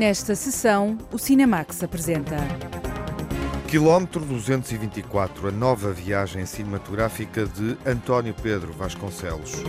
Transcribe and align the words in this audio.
Nesta 0.00 0.34
sessão, 0.34 0.96
o 1.12 1.18
Cinemax 1.18 1.82
apresenta. 1.82 2.38
Quilómetro 3.68 4.24
224, 4.24 5.48
a 5.48 5.50
nova 5.50 5.92
viagem 5.92 6.46
cinematográfica 6.46 7.44
de 7.44 7.76
António 7.84 8.32
Pedro 8.32 8.72
Vasconcelos. 8.72 9.62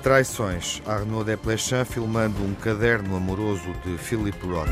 Traições, 0.00 0.80
Arnaud 0.86 1.24
Desplechin 1.24 1.84
filmando 1.84 2.40
um 2.44 2.54
caderno 2.54 3.16
amoroso 3.16 3.74
de 3.84 3.98
Philip 3.98 4.46
Roth. 4.46 4.68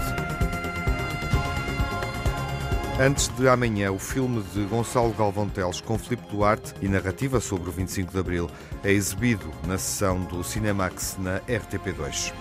Antes 3.00 3.27
de 3.36 3.48
amanhã, 3.48 3.90
o 3.90 3.98
filme 3.98 4.40
de 4.54 4.62
Gonçalo 4.66 5.12
Galvão 5.14 5.48
Teles 5.48 5.80
com 5.80 5.98
Filipe 5.98 6.30
Duarte 6.30 6.74
e 6.80 6.86
narrativa 6.86 7.40
sobre 7.40 7.70
o 7.70 7.72
25 7.72 8.12
de 8.12 8.18
Abril 8.20 8.48
é 8.84 8.93
exibido 8.93 9.50
na 9.66 9.77
sessão 9.77 10.22
do 10.27 10.45
Cinemax 10.45 11.16
na 11.19 11.41
RTP2. 11.41 12.33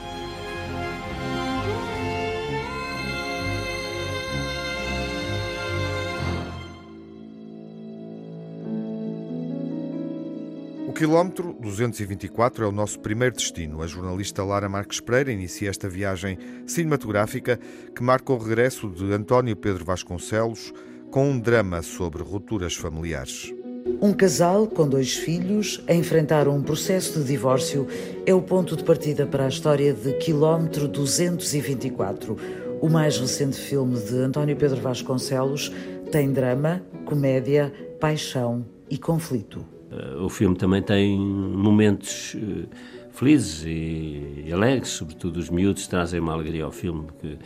Quilómetro 11.05 11.55
224 11.61 12.65
é 12.65 12.67
o 12.67 12.71
nosso 12.71 12.99
primeiro 12.99 13.35
destino. 13.35 13.83
A 13.83 13.85
jornalista 13.85 14.43
Lara 14.43 14.67
Marques 14.67 14.99
Pereira 14.99 15.31
inicia 15.31 15.69
esta 15.69 15.87
viagem 15.87 16.35
cinematográfica 16.65 17.59
que 17.95 18.01
marca 18.01 18.33
o 18.33 18.39
regresso 18.39 18.89
de 18.89 19.13
António 19.13 19.55
Pedro 19.55 19.85
Vasconcelos 19.85 20.73
com 21.11 21.29
um 21.29 21.39
drama 21.39 21.83
sobre 21.83 22.23
rupturas 22.23 22.73
familiares. 22.73 23.53
Um 24.01 24.13
casal 24.13 24.65
com 24.65 24.89
dois 24.89 25.13
filhos 25.13 25.79
a 25.87 25.93
enfrentar 25.93 26.47
um 26.47 26.63
processo 26.63 27.19
de 27.19 27.25
divórcio 27.27 27.87
é 28.25 28.33
o 28.33 28.41
ponto 28.41 28.75
de 28.75 28.83
partida 28.83 29.27
para 29.27 29.45
a 29.45 29.49
história 29.49 29.93
de 29.93 30.11
Quilómetro 30.13 30.87
224. 30.87 32.35
O 32.81 32.89
mais 32.89 33.15
recente 33.19 33.59
filme 33.59 33.99
de 33.99 34.17
António 34.17 34.55
Pedro 34.55 34.81
Vasconcelos 34.81 35.71
tem 36.11 36.33
drama, 36.33 36.81
comédia, 37.05 37.71
paixão 37.99 38.65
e 38.89 38.97
conflito. 38.97 39.74
Eh, 39.91 40.15
o 40.17 40.29
filme 40.29 40.55
também 40.55 40.81
tem 40.81 41.17
momentos 41.17 42.35
eh, 42.35 42.65
felizes 43.11 43.63
e 43.65 44.51
alegres, 44.51 44.89
sobretudo 44.89 45.37
os 45.37 45.49
miúdos 45.49 45.87
trazem 45.87 46.19
uma 46.19 46.33
alegria 46.33 46.65
ao 46.65 46.71
filme. 46.71 47.07
Que, 47.19 47.37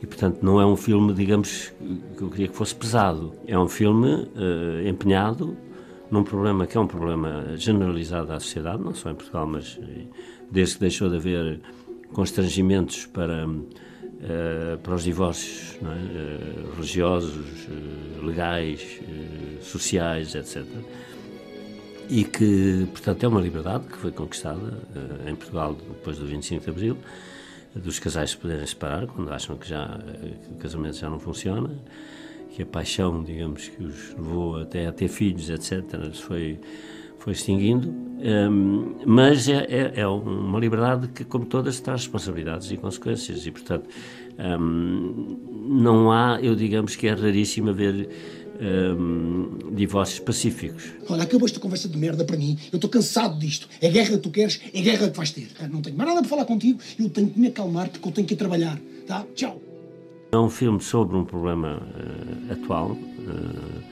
e, 0.00 0.06
portanto, 0.06 0.38
não 0.42 0.60
é 0.60 0.66
um 0.66 0.76
filme, 0.76 1.12
digamos, 1.12 1.72
que 2.16 2.22
eu 2.22 2.30
queria 2.30 2.48
que 2.48 2.54
fosse 2.54 2.74
pesado. 2.74 3.32
É 3.48 3.58
um 3.58 3.66
filme 3.66 4.06
uh, 4.06 4.88
empenhado 4.88 5.56
num 6.08 6.22
problema 6.22 6.68
que 6.68 6.78
é 6.78 6.80
um 6.80 6.86
problema 6.86 7.56
generalizado 7.56 8.32
à 8.32 8.38
sociedade, 8.38 8.80
não 8.80 8.94
só 8.94 9.10
em 9.10 9.16
Portugal, 9.16 9.44
mas 9.44 9.76
desde 10.48 10.74
que 10.74 10.80
deixou 10.82 11.10
de 11.10 11.16
haver 11.16 11.60
constrangimentos 12.12 13.06
para, 13.06 13.44
uh, 13.44 14.78
para 14.84 14.94
os 14.94 15.02
divórcios 15.02 15.76
é? 15.82 15.86
uh, 15.86 16.74
religiosos, 16.76 17.66
legais, 18.22 19.00
sociais, 19.62 20.36
etc 20.36 20.64
e 22.08 22.24
que, 22.24 22.86
portanto, 22.90 23.24
é 23.24 23.28
uma 23.28 23.40
liberdade 23.40 23.84
que 23.84 23.96
foi 23.98 24.10
conquistada 24.10 24.58
uh, 24.58 25.28
em 25.28 25.34
Portugal 25.34 25.74
depois 25.74 26.18
do 26.18 26.26
25 26.26 26.64
de 26.64 26.70
Abril, 26.70 26.96
dos 27.74 27.98
casais 27.98 28.30
se 28.30 28.36
poderem 28.36 28.66
separar 28.66 29.06
quando 29.06 29.30
acham 29.30 29.56
que, 29.56 29.68
já, 29.68 29.98
que 30.42 30.52
o 30.52 30.56
casamento 30.56 30.96
já 30.96 31.08
não 31.08 31.20
funciona, 31.20 31.70
que 32.50 32.62
a 32.62 32.66
paixão, 32.66 33.22
digamos, 33.22 33.68
que 33.68 33.82
os 33.82 34.14
levou 34.16 34.56
até 34.60 34.86
a 34.86 34.92
ter 34.92 35.08
filhos, 35.08 35.50
etc., 35.50 35.84
foi, 36.14 36.58
foi 37.18 37.32
extinguindo, 37.32 37.88
um, 37.88 38.16
ehm, 38.20 38.94
mas 39.06 39.48
é, 39.48 39.64
é, 39.68 40.00
é, 40.00 40.06
uma 40.08 40.58
liberdade 40.58 41.08
que, 41.08 41.24
como 41.24 41.44
todas, 41.46 41.78
traz 41.78 42.00
responsabilidades 42.00 42.70
e 42.70 42.76
consequências, 42.76 43.46
e, 43.46 43.50
portanto, 43.50 43.88
um, 44.38 44.42
ehm, 44.42 45.48
não 45.68 46.10
há, 46.10 46.40
eu 46.42 46.56
digamos 46.56 46.96
que 46.96 47.06
é 47.06 47.12
raríssimo 47.12 47.70
haver 47.70 48.08
um, 48.60 49.74
divórcios 49.74 50.20
pacíficos. 50.20 50.84
Olha, 51.08 51.22
acabou 51.22 51.46
esta 51.46 51.60
conversa 51.60 51.88
de 51.88 51.96
merda 51.96 52.24
para 52.24 52.36
mim. 52.36 52.58
Eu 52.72 52.76
estou 52.76 52.90
cansado 52.90 53.38
disto. 53.38 53.68
É 53.80 53.88
guerra 53.88 54.10
que 54.10 54.18
tu 54.18 54.30
queres, 54.30 54.60
é 54.72 54.80
guerra 54.80 55.08
que 55.08 55.16
vais 55.16 55.30
ter. 55.30 55.48
Não 55.70 55.80
tenho 55.80 55.96
mais 55.96 56.08
nada 56.08 56.20
para 56.20 56.28
falar 56.28 56.44
contigo. 56.44 56.80
Eu 56.98 57.08
tenho 57.10 57.30
que 57.30 57.38
me 57.38 57.48
acalmar 57.48 57.88
porque 57.88 58.08
eu 58.08 58.12
tenho 58.12 58.26
que 58.26 58.34
ir 58.34 58.36
trabalhar. 58.36 58.78
Tá? 59.06 59.24
Tchau. 59.34 59.62
É 60.32 60.36
um 60.36 60.50
filme 60.50 60.80
sobre 60.80 61.16
um 61.16 61.24
problema 61.24 61.80
uh, 61.80 62.52
atual 62.52 62.90
uh, 62.90 63.82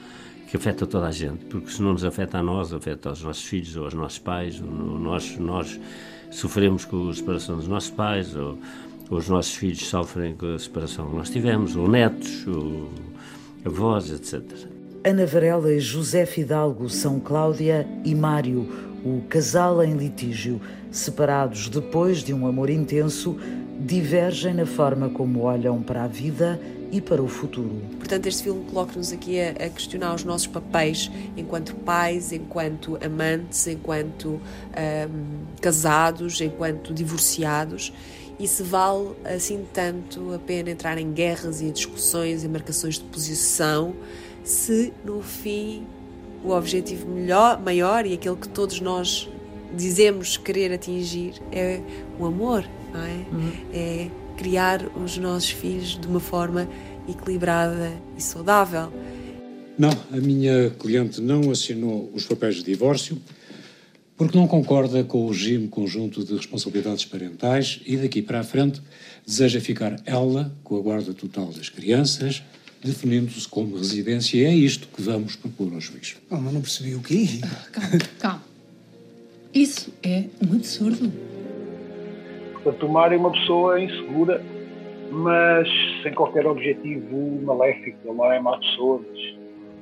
que 0.47 0.55
afeta 0.55 0.85
toda 0.85 1.07
a 1.07 1.11
gente, 1.11 1.45
porque 1.45 1.71
se 1.71 1.81
não 1.81 1.93
nos 1.93 2.03
afeta 2.03 2.37
a 2.37 2.43
nós, 2.43 2.71
afeta 2.71 3.09
aos 3.09 3.23
nossos 3.23 3.43
filhos 3.43 3.75
ou 3.75 3.85
aos 3.85 3.93
nossos 3.93 4.19
pais. 4.19 4.61
Ou 4.61 4.99
nós, 4.99 5.35
nós 5.37 5.79
sofremos 6.29 6.85
com 6.85 7.09
a 7.09 7.13
separação 7.13 7.55
dos 7.55 7.67
nossos 7.67 7.89
pais, 7.89 8.35
ou, 8.35 8.57
ou 9.09 9.17
os 9.17 9.27
nossos 9.27 9.55
filhos 9.55 9.87
sofrem 9.87 10.35
com 10.35 10.53
a 10.53 10.59
separação 10.59 11.09
que 11.09 11.15
nós 11.15 11.29
tivemos, 11.29 11.75
ou 11.75 11.87
netos, 11.87 12.45
ou 12.45 12.91
avós, 13.65 14.11
etc. 14.11 14.41
Ana 15.03 15.25
Varela 15.25 15.73
e 15.73 15.79
José 15.79 16.25
Fidalgo 16.25 16.89
são 16.89 17.19
Cláudia 17.19 17.87
e 18.03 18.13
Mário, 18.13 18.67
o 19.05 19.21
casal 19.29 19.83
em 19.83 19.95
litígio. 19.95 20.59
Separados 20.91 21.69
depois 21.69 22.23
de 22.23 22.33
um 22.33 22.47
amor 22.47 22.69
intenso, 22.69 23.37
divergem 23.79 24.53
na 24.53 24.65
forma 24.65 25.09
como 25.09 25.41
olham 25.41 25.81
para 25.81 26.03
a 26.03 26.07
vida 26.07 26.59
e 26.91 27.01
para 27.01 27.21
o 27.21 27.27
futuro. 27.27 27.81
Portanto, 27.99 28.27
este 28.27 28.43
filme 28.43 28.65
coloca-nos 28.65 29.11
aqui 29.11 29.39
a, 29.39 29.51
a, 29.51 29.69
questionar 29.69 30.15
os 30.15 30.23
nossos 30.23 30.47
papéis 30.47 31.11
enquanto 31.35 31.75
pais, 31.75 32.31
enquanto 32.31 32.97
amantes, 33.03 33.67
enquanto 33.67 34.29
um, 34.29 34.41
casados, 35.61 36.39
enquanto 36.41 36.93
divorciados 36.93 37.93
e 38.39 38.47
se 38.47 38.63
vale 38.63 39.15
assim 39.25 39.65
tanto 39.73 40.33
a 40.33 40.39
pena 40.39 40.69
entrar 40.69 40.97
em 40.97 41.11
guerras 41.11 41.61
e 41.61 41.71
discussões 41.71 42.43
e 42.43 42.47
marcações 42.47 42.95
de 42.95 43.03
posição 43.05 43.95
se 44.43 44.93
no 45.03 45.21
fim 45.21 45.85
o 46.43 46.51
objetivo 46.51 47.07
melhor, 47.09 47.61
maior 47.61 48.05
e 48.05 48.13
aquele 48.13 48.35
que 48.35 48.47
todos 48.47 48.79
nós 48.79 49.29
dizemos 49.75 50.37
querer 50.37 50.71
atingir 50.71 51.33
é 51.51 51.81
o 52.17 52.25
amor, 52.25 52.63
não 52.93 53.01
é? 53.01 53.25
Uhum. 53.31 53.51
É 53.73 54.09
criar 54.37 54.85
os 54.95 55.17
nossos 55.17 55.49
filhos 55.49 55.99
de 55.99 56.07
uma 56.07 56.19
forma 56.19 56.69
equilibrada 57.09 57.91
e 58.15 58.21
saudável. 58.21 58.91
Não, 59.77 59.89
a 60.11 60.17
minha 60.17 60.69
cliente 60.79 61.19
não 61.19 61.51
assinou 61.51 62.09
os 62.13 62.25
papéis 62.25 62.55
de 62.55 62.63
divórcio 62.63 63.17
porque 64.17 64.35
não 64.37 64.47
concorda 64.47 65.03
com 65.03 65.25
o 65.25 65.27
regime 65.27 65.67
conjunto 65.67 66.25
de 66.25 66.35
responsabilidades 66.35 67.05
parentais 67.05 67.79
e 67.85 67.95
daqui 67.95 68.21
para 68.21 68.39
a 68.39 68.43
frente 68.43 68.81
deseja 69.25 69.61
ficar 69.61 69.95
ela 70.05 70.51
com 70.63 70.75
a 70.75 70.81
guarda 70.81 71.13
total 71.13 71.47
das 71.47 71.69
crianças, 71.69 72.43
definindo-se 72.83 73.47
como 73.47 73.77
residência. 73.77 74.37
E 74.37 74.45
é 74.45 74.53
isto 74.53 74.87
que 74.87 75.01
vamos 75.03 75.35
propor 75.35 75.71
ao 75.71 75.79
juiz. 75.79 76.17
Oh, 76.31 76.37
mas 76.37 76.51
não 76.51 76.61
percebi 76.61 76.95
o 76.95 77.01
quê? 77.01 77.27
Ah, 77.43 77.69
calma, 77.71 77.99
calma. 78.19 78.43
Isso 79.53 79.93
é 80.01 80.23
um 80.43 80.55
absurdo. 80.55 81.11
Portanto, 82.53 82.85
o 82.85 82.89
Mário 82.89 83.15
é 83.15 83.19
uma 83.19 83.31
pessoa 83.31 83.79
insegura, 83.79 84.43
mas 85.11 85.67
sem 86.01 86.13
qualquer 86.13 86.47
objetivo 86.47 87.41
maléfico. 87.43 87.97
Ele 88.03 88.17
não 88.17 88.31
é 88.31 88.39
má 88.39 88.57
pessoa, 88.57 89.01
mas 89.11 89.35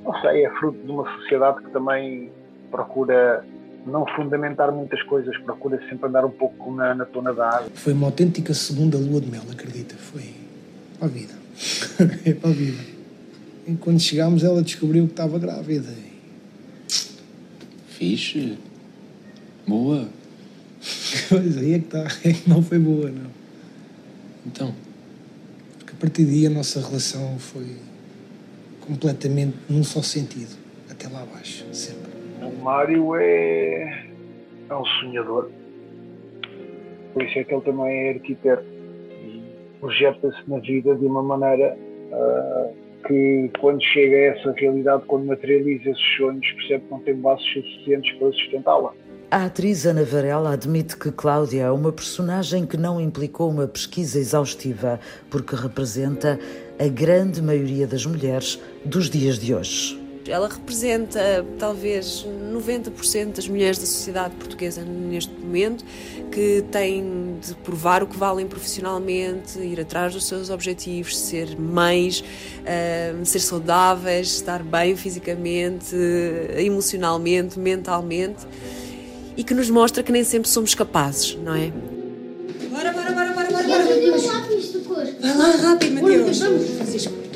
não 0.04 0.20
sei, 0.20 0.44
é 0.44 0.50
fruto 0.58 0.78
de 0.84 0.90
uma 0.90 1.04
sociedade 1.16 1.64
que 1.64 1.70
também 1.70 2.30
procura 2.70 3.44
não 3.86 4.04
fundamentar 4.16 4.72
muitas 4.72 5.02
coisas, 5.04 5.36
procura 5.38 5.80
sempre 5.88 6.08
andar 6.08 6.24
um 6.24 6.30
pouco 6.30 6.74
na, 6.74 6.94
na 6.94 7.04
tona 7.04 7.32
da 7.32 7.48
água. 7.48 7.70
Foi 7.74 7.92
uma 7.92 8.08
autêntica 8.08 8.52
segunda 8.52 8.98
lua 8.98 9.20
de 9.20 9.30
mel, 9.30 9.42
acredita? 9.50 9.94
Foi 9.94 10.34
para 10.98 11.06
a 11.06 11.10
vida. 11.10 11.34
é 12.24 12.34
para 12.34 12.50
a 12.50 12.52
vida. 12.52 12.82
E 13.66 13.74
quando 13.74 14.00
chegámos, 14.00 14.42
ela 14.42 14.62
descobriu 14.62 15.06
que 15.06 15.12
estava 15.12 15.38
grávida. 15.38 15.92
Fixe. 17.88 18.58
Boa. 19.66 20.08
Pois 21.28 21.58
aí 21.58 21.74
é 21.74 21.78
que 21.80 21.86
está. 21.86 22.06
É 22.22 22.32
que 22.32 22.48
não 22.48 22.62
foi 22.62 22.78
boa, 22.78 23.10
não. 23.10 23.30
Então? 24.46 24.72
Porque 25.78 25.92
a 25.92 25.96
partir 25.96 26.24
daí 26.24 26.46
a 26.46 26.50
nossa 26.50 26.80
relação 26.80 27.36
foi 27.38 27.76
completamente 28.80 29.56
num 29.68 29.82
só 29.82 30.02
sentido. 30.02 30.56
Até 30.88 31.08
lá 31.08 31.22
abaixo, 31.22 31.64
sempre. 31.72 32.15
O 32.42 32.62
Mário 32.62 33.14
é, 33.16 34.06
é 34.68 34.74
um 34.74 34.84
sonhador. 34.84 35.50
Por 37.12 37.22
isso 37.22 37.38
é 37.38 37.44
que 37.44 37.54
ele 37.54 37.62
também 37.62 38.08
é 38.08 38.10
arquiteto 38.10 38.64
e 39.22 39.42
projeta-se 39.80 40.38
na 40.48 40.58
vida 40.58 40.94
de 40.94 41.06
uma 41.06 41.22
maneira 41.22 41.76
uh, 42.12 42.74
que, 43.06 43.50
quando 43.58 43.82
chega 43.82 44.16
a 44.16 44.20
essa 44.36 44.52
realidade, 44.52 45.04
quando 45.06 45.26
materializa 45.26 45.90
esses 45.90 46.16
sonhos, 46.16 46.46
percebe 46.52 46.84
que 46.84 46.90
não 46.90 47.00
tem 47.00 47.14
bases 47.14 47.46
suficientes 47.52 48.12
para 48.18 48.32
sustentá-la. 48.32 48.92
A 49.30 49.46
atriz 49.46 49.86
Ana 49.86 50.04
Varela 50.04 50.52
admite 50.52 50.96
que 50.96 51.10
Cláudia 51.10 51.62
é 51.62 51.70
uma 51.70 51.90
personagem 51.90 52.64
que 52.64 52.76
não 52.76 53.00
implicou 53.00 53.50
uma 53.50 53.66
pesquisa 53.66 54.18
exaustiva, 54.18 55.00
porque 55.30 55.56
representa 55.56 56.38
a 56.78 56.88
grande 56.88 57.42
maioria 57.42 57.86
das 57.86 58.06
mulheres 58.06 58.62
dos 58.84 59.10
dias 59.10 59.38
de 59.38 59.54
hoje. 59.54 60.05
Ela 60.28 60.48
representa 60.48 61.44
talvez 61.58 62.26
90% 62.52 63.36
das 63.36 63.48
mulheres 63.48 63.78
da 63.78 63.86
sociedade 63.86 64.34
portuguesa 64.34 64.82
neste 64.82 65.32
momento 65.32 65.84
que 66.30 66.64
têm 66.70 67.38
de 67.40 67.54
provar 67.56 68.02
o 68.02 68.06
que 68.06 68.16
valem 68.16 68.46
profissionalmente, 68.46 69.58
ir 69.58 69.80
atrás 69.80 70.12
dos 70.12 70.26
seus 70.26 70.50
objetivos, 70.50 71.16
ser 71.16 71.58
mães, 71.58 72.20
uh, 72.20 73.24
ser 73.24 73.40
saudáveis, 73.40 74.28
estar 74.34 74.62
bem 74.62 74.96
fisicamente, 74.96 75.94
emocionalmente, 76.56 77.58
mentalmente 77.58 78.46
e 79.36 79.44
que 79.44 79.54
nos 79.54 79.70
mostra 79.70 80.02
que 80.02 80.10
nem 80.10 80.24
sempre 80.24 80.48
somos 80.48 80.74
capazes, 80.74 81.36
não 81.36 81.54
é? 81.54 81.70
Bora, 82.70 82.92
bora, 82.92 83.12
bora, 83.12 83.32
bora, 83.32 83.50
bora. 83.50 83.64
bora. 83.68 83.84
Vai 85.20 85.36
lá, 85.36 85.50
rápido, 85.50 85.94
Mateus. 85.94 86.40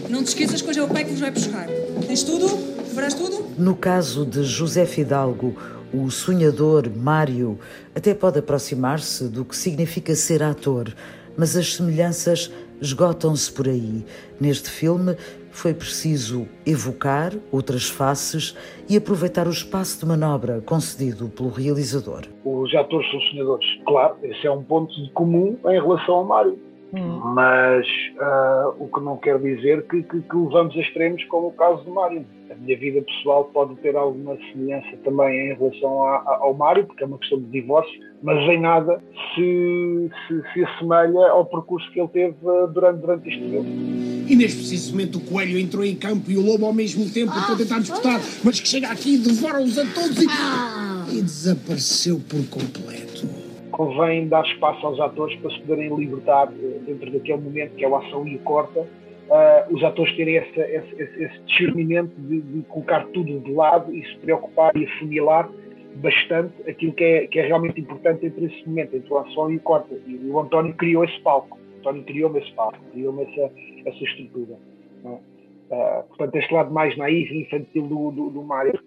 Não 0.09 0.23
te 0.25 0.29
esqueças 0.29 0.63
que 0.63 0.69
hoje 0.71 0.81
é 0.81 0.83
o 0.83 0.89
pai 0.89 1.05
que 1.05 1.11
vos 1.11 1.21
vai 1.21 1.31
buscar. 1.31 1.67
Tens 2.07 2.23
tudo? 2.23 2.70
Verás 2.93 3.15
tudo? 3.15 3.45
No 3.57 3.77
caso 3.77 4.27
de 4.27 4.43
José 4.43 4.85
Fidalgo, 4.85 5.55
o 5.93 6.11
sonhador 6.11 6.91
Mário 6.95 7.59
até 7.95 8.15
pode 8.15 8.39
aproximar-se 8.39 9.29
do 9.29 9.45
que 9.45 9.57
significa 9.57 10.15
ser 10.15 10.43
ator, 10.43 10.93
mas 11.37 11.57
as 11.57 11.75
semelhanças 11.75 12.53
esgotam-se 12.81 13.53
por 13.53 13.69
aí. 13.69 14.05
Neste 14.41 14.71
filme, 14.71 15.17
foi 15.51 15.75
preciso 15.75 16.49
evocar 16.65 17.33
outras 17.53 17.89
faces 17.89 18.57
e 18.89 18.97
aproveitar 18.97 19.47
o 19.47 19.51
espaço 19.51 20.01
de 20.01 20.07
manobra 20.07 20.61
concedido 20.61 21.29
pelo 21.29 21.51
realizador. 21.51 22.23
Os 22.45 22.75
atores 22.75 23.11
são 23.11 23.21
sonhadores, 23.21 23.67
claro, 23.87 24.17
esse 24.23 24.47
é 24.47 24.51
um 24.51 24.63
ponto 24.63 24.93
comum 25.13 25.57
em 25.67 25.81
relação 25.81 26.15
ao 26.17 26.25
Mário. 26.25 26.59
Hum. 26.93 27.21
Mas 27.35 27.87
uh, 28.17 28.75
o 28.79 28.89
que 28.89 29.01
não 29.01 29.17
quer 29.17 29.39
dizer 29.39 29.87
que, 29.87 30.03
que, 30.03 30.21
que 30.21 30.37
levamos 30.37 30.77
a 30.77 30.81
extremos 30.81 31.23
como 31.25 31.49
o 31.49 31.53
caso 31.53 31.85
do 31.85 31.93
Mário. 31.93 32.25
A 32.51 32.55
minha 32.57 32.77
vida 32.77 33.01
pessoal 33.03 33.45
pode 33.45 33.77
ter 33.77 33.95
alguma 33.95 34.37
semelhança 34.51 34.97
também 35.05 35.53
em 35.53 35.55
relação 35.55 36.05
a, 36.05 36.17
a, 36.17 36.39
ao 36.41 36.53
Mário, 36.53 36.85
porque 36.85 37.05
é 37.05 37.07
uma 37.07 37.19
questão 37.19 37.39
de 37.39 37.47
divórcio, 37.47 38.01
mas 38.23 38.39
em 38.49 38.61
nada 38.61 39.01
se, 39.35 40.11
se, 40.27 40.53
se 40.53 40.65
assemelha 40.65 41.29
ao 41.29 41.47
percurso 41.47 41.89
que 41.93 42.01
ele 42.01 42.09
teve 42.09 42.35
uh, 42.43 42.67
durante, 42.67 43.01
durante 43.01 43.29
este 43.29 43.41
filme. 43.41 44.25
E 44.29 44.35
neste 44.35 44.59
preciso 44.59 44.93
momento 44.93 45.19
o 45.19 45.21
coelho 45.21 45.59
entrou 45.59 45.85
em 45.85 45.95
campo 45.95 46.29
e 46.29 46.37
o 46.37 46.45
lobo 46.45 46.67
ao 46.67 46.73
mesmo 46.73 47.09
tempo 47.09 47.33
ah, 47.35 47.43
para 47.47 47.57
tentar 47.57 47.79
disputar, 47.79 48.21
mas 48.43 48.59
que 48.59 48.67
chega 48.67 48.89
aqui 48.89 49.15
e 49.15 49.19
devora-os 49.19 49.79
a 49.79 49.87
todos 49.87 50.21
e, 50.21 50.27
ah. 50.29 51.07
e 51.13 51.23
desapareceu 51.23 52.21
por 52.29 52.45
completo 52.49 53.50
convém 53.81 54.29
dar 54.29 54.45
espaço 54.45 54.87
aos 54.87 55.01
atores 55.01 55.35
para 55.37 55.51
se 55.53 55.61
poderem 55.61 55.97
libertar 55.97 56.53
eh, 56.53 56.81
dentro 56.85 57.11
daquele 57.11 57.41
momento 57.41 57.75
que 57.77 57.83
é 57.83 57.89
o 57.89 57.97
ação 57.97 58.29
e 58.29 58.37
o 58.37 58.39
corta, 58.41 58.81
uh, 58.81 59.75
os 59.75 59.83
atores 59.83 60.15
terem 60.17 60.37
esse, 60.37 60.61
esse, 60.61 61.41
discernimento 61.47 62.15
de, 62.19 62.43
de, 62.43 62.63
colocar 62.65 63.07
tudo 63.07 63.41
de 63.41 63.51
lado 63.51 63.95
e 63.95 64.05
se 64.07 64.19
preocupar 64.19 64.77
e 64.77 64.85
afunilar 64.85 65.49
bastante 65.95 66.53
aquilo 66.69 66.93
que 66.93 67.05
é, 67.05 67.27
que 67.27 67.39
é 67.39 67.47
realmente 67.47 67.81
importante 67.81 68.27
entre 68.27 68.45
esse 68.45 68.69
momento, 68.69 68.97
entre 68.97 69.11
o 69.11 69.17
ação 69.17 69.51
e 69.51 69.57
o 69.57 69.61
corta. 69.61 69.95
E 70.07 70.29
o 70.29 70.39
António 70.39 70.75
criou 70.75 71.03
esse 71.03 71.19
palco, 71.21 71.59
o 71.59 71.79
António 71.79 72.03
criou-me 72.05 72.39
esse 72.39 72.53
palco, 72.53 72.79
criou-me 72.93 73.23
essa, 73.23 73.51
essa 73.87 74.05
estrutura. 74.05 74.59
Uh, 75.05 75.19
portanto, 76.07 76.37
este 76.37 76.53
lado 76.53 76.71
mais 76.71 76.95
naif 76.99 77.33
e 77.33 77.41
infantil 77.41 77.87
do, 77.87 78.11
do, 78.11 78.29
do 78.29 78.43
Mário, 78.43 78.79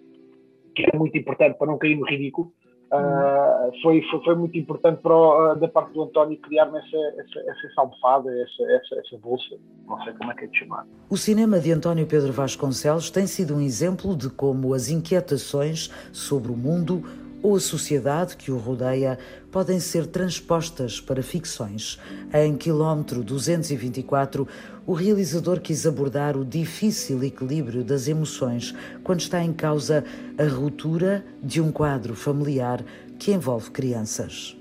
que 0.72 0.84
é 0.84 0.96
muito 0.96 1.18
importante 1.18 1.58
para 1.58 1.66
não 1.66 1.78
cair 1.78 1.96
no 1.96 2.06
ridículo, 2.06 2.52
Uh, 2.94 3.82
foi, 3.82 4.02
foi, 4.10 4.24
foi, 4.24 4.34
muito 4.36 4.56
importante 4.56 5.00
para 5.00 5.14
o, 5.14 5.52
uh, 5.52 5.56
da 5.56 5.66
parte 5.66 5.92
do 5.92 6.02
António 6.02 6.38
criar-me 6.38 6.78
essa, 6.78 6.96
essa, 7.20 7.40
essa 7.40 7.80
almofada, 7.80 8.30
essa, 8.30 8.72
essa, 8.72 9.00
essa 9.00 9.18
bolsa, 9.18 9.56
não 9.86 10.00
sei 10.04 10.12
como 10.12 10.30
é 10.30 10.34
que 10.34 10.44
é 10.44 10.46
de 10.46 10.58
chamar. 10.58 10.86
O 11.10 11.16
cinema 11.16 11.58
de 11.58 11.72
António 11.72 12.06
Pedro 12.06 12.32
Vasconcelos 12.32 13.10
tem 13.10 13.26
sido 13.26 13.56
um 13.56 13.60
exemplo 13.60 14.16
de 14.16 14.30
como 14.30 14.74
as 14.74 14.88
inquietações 14.88 15.90
sobre 16.12 16.52
o 16.52 16.56
mundo 16.56 17.02
ou 17.44 17.56
a 17.56 17.60
sociedade 17.60 18.38
que 18.38 18.50
o 18.50 18.56
rodeia 18.56 19.18
podem 19.52 19.78
ser 19.78 20.06
transpostas 20.06 20.98
para 20.98 21.22
ficções. 21.22 22.00
Em 22.32 22.56
Quilómetro 22.56 23.22
224, 23.22 24.48
o 24.86 24.94
realizador 24.94 25.60
quis 25.60 25.86
abordar 25.86 26.38
o 26.38 26.44
difícil 26.44 27.22
equilíbrio 27.22 27.84
das 27.84 28.08
emoções 28.08 28.74
quando 29.02 29.20
está 29.20 29.44
em 29.44 29.52
causa 29.52 30.02
a 30.38 30.44
ruptura 30.44 31.22
de 31.42 31.60
um 31.60 31.70
quadro 31.70 32.14
familiar 32.14 32.82
que 33.18 33.30
envolve 33.30 33.70
crianças. 33.70 34.56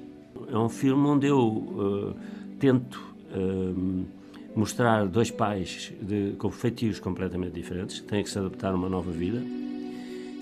É 0.52 0.58
um 0.58 0.68
filme 0.68 1.08
onde 1.08 1.28
eu 1.28 1.40
uh, 1.40 2.16
tento 2.60 3.02
uh, 3.34 4.06
mostrar 4.54 5.08
dois 5.08 5.32
pais 5.32 5.94
de, 6.02 6.36
com 6.38 6.52
feitios 6.52 7.00
completamente 7.00 7.54
diferentes, 7.54 8.02
que 8.02 8.08
têm 8.08 8.22
que 8.22 8.30
se 8.30 8.38
adaptar 8.38 8.74
a 8.74 8.76
uma 8.76 8.90
nova 8.90 9.10
vida 9.10 9.42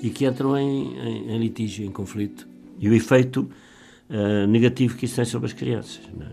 e 0.02 0.10
que 0.10 0.26
entram 0.26 0.58
em, 0.58 0.98
em, 0.98 1.32
em 1.32 1.38
litígio, 1.38 1.86
em 1.86 1.92
conflito. 1.92 2.48
E 2.80 2.90
o 2.90 2.94
efeito 2.94 3.50
uh, 4.10 4.48
negativo 4.48 4.98
que 4.98 5.06
isso 5.06 5.16
tem 5.16 5.26
sobre 5.26 5.48
as 5.48 5.54
crianças. 5.54 6.02
É? 6.20 6.26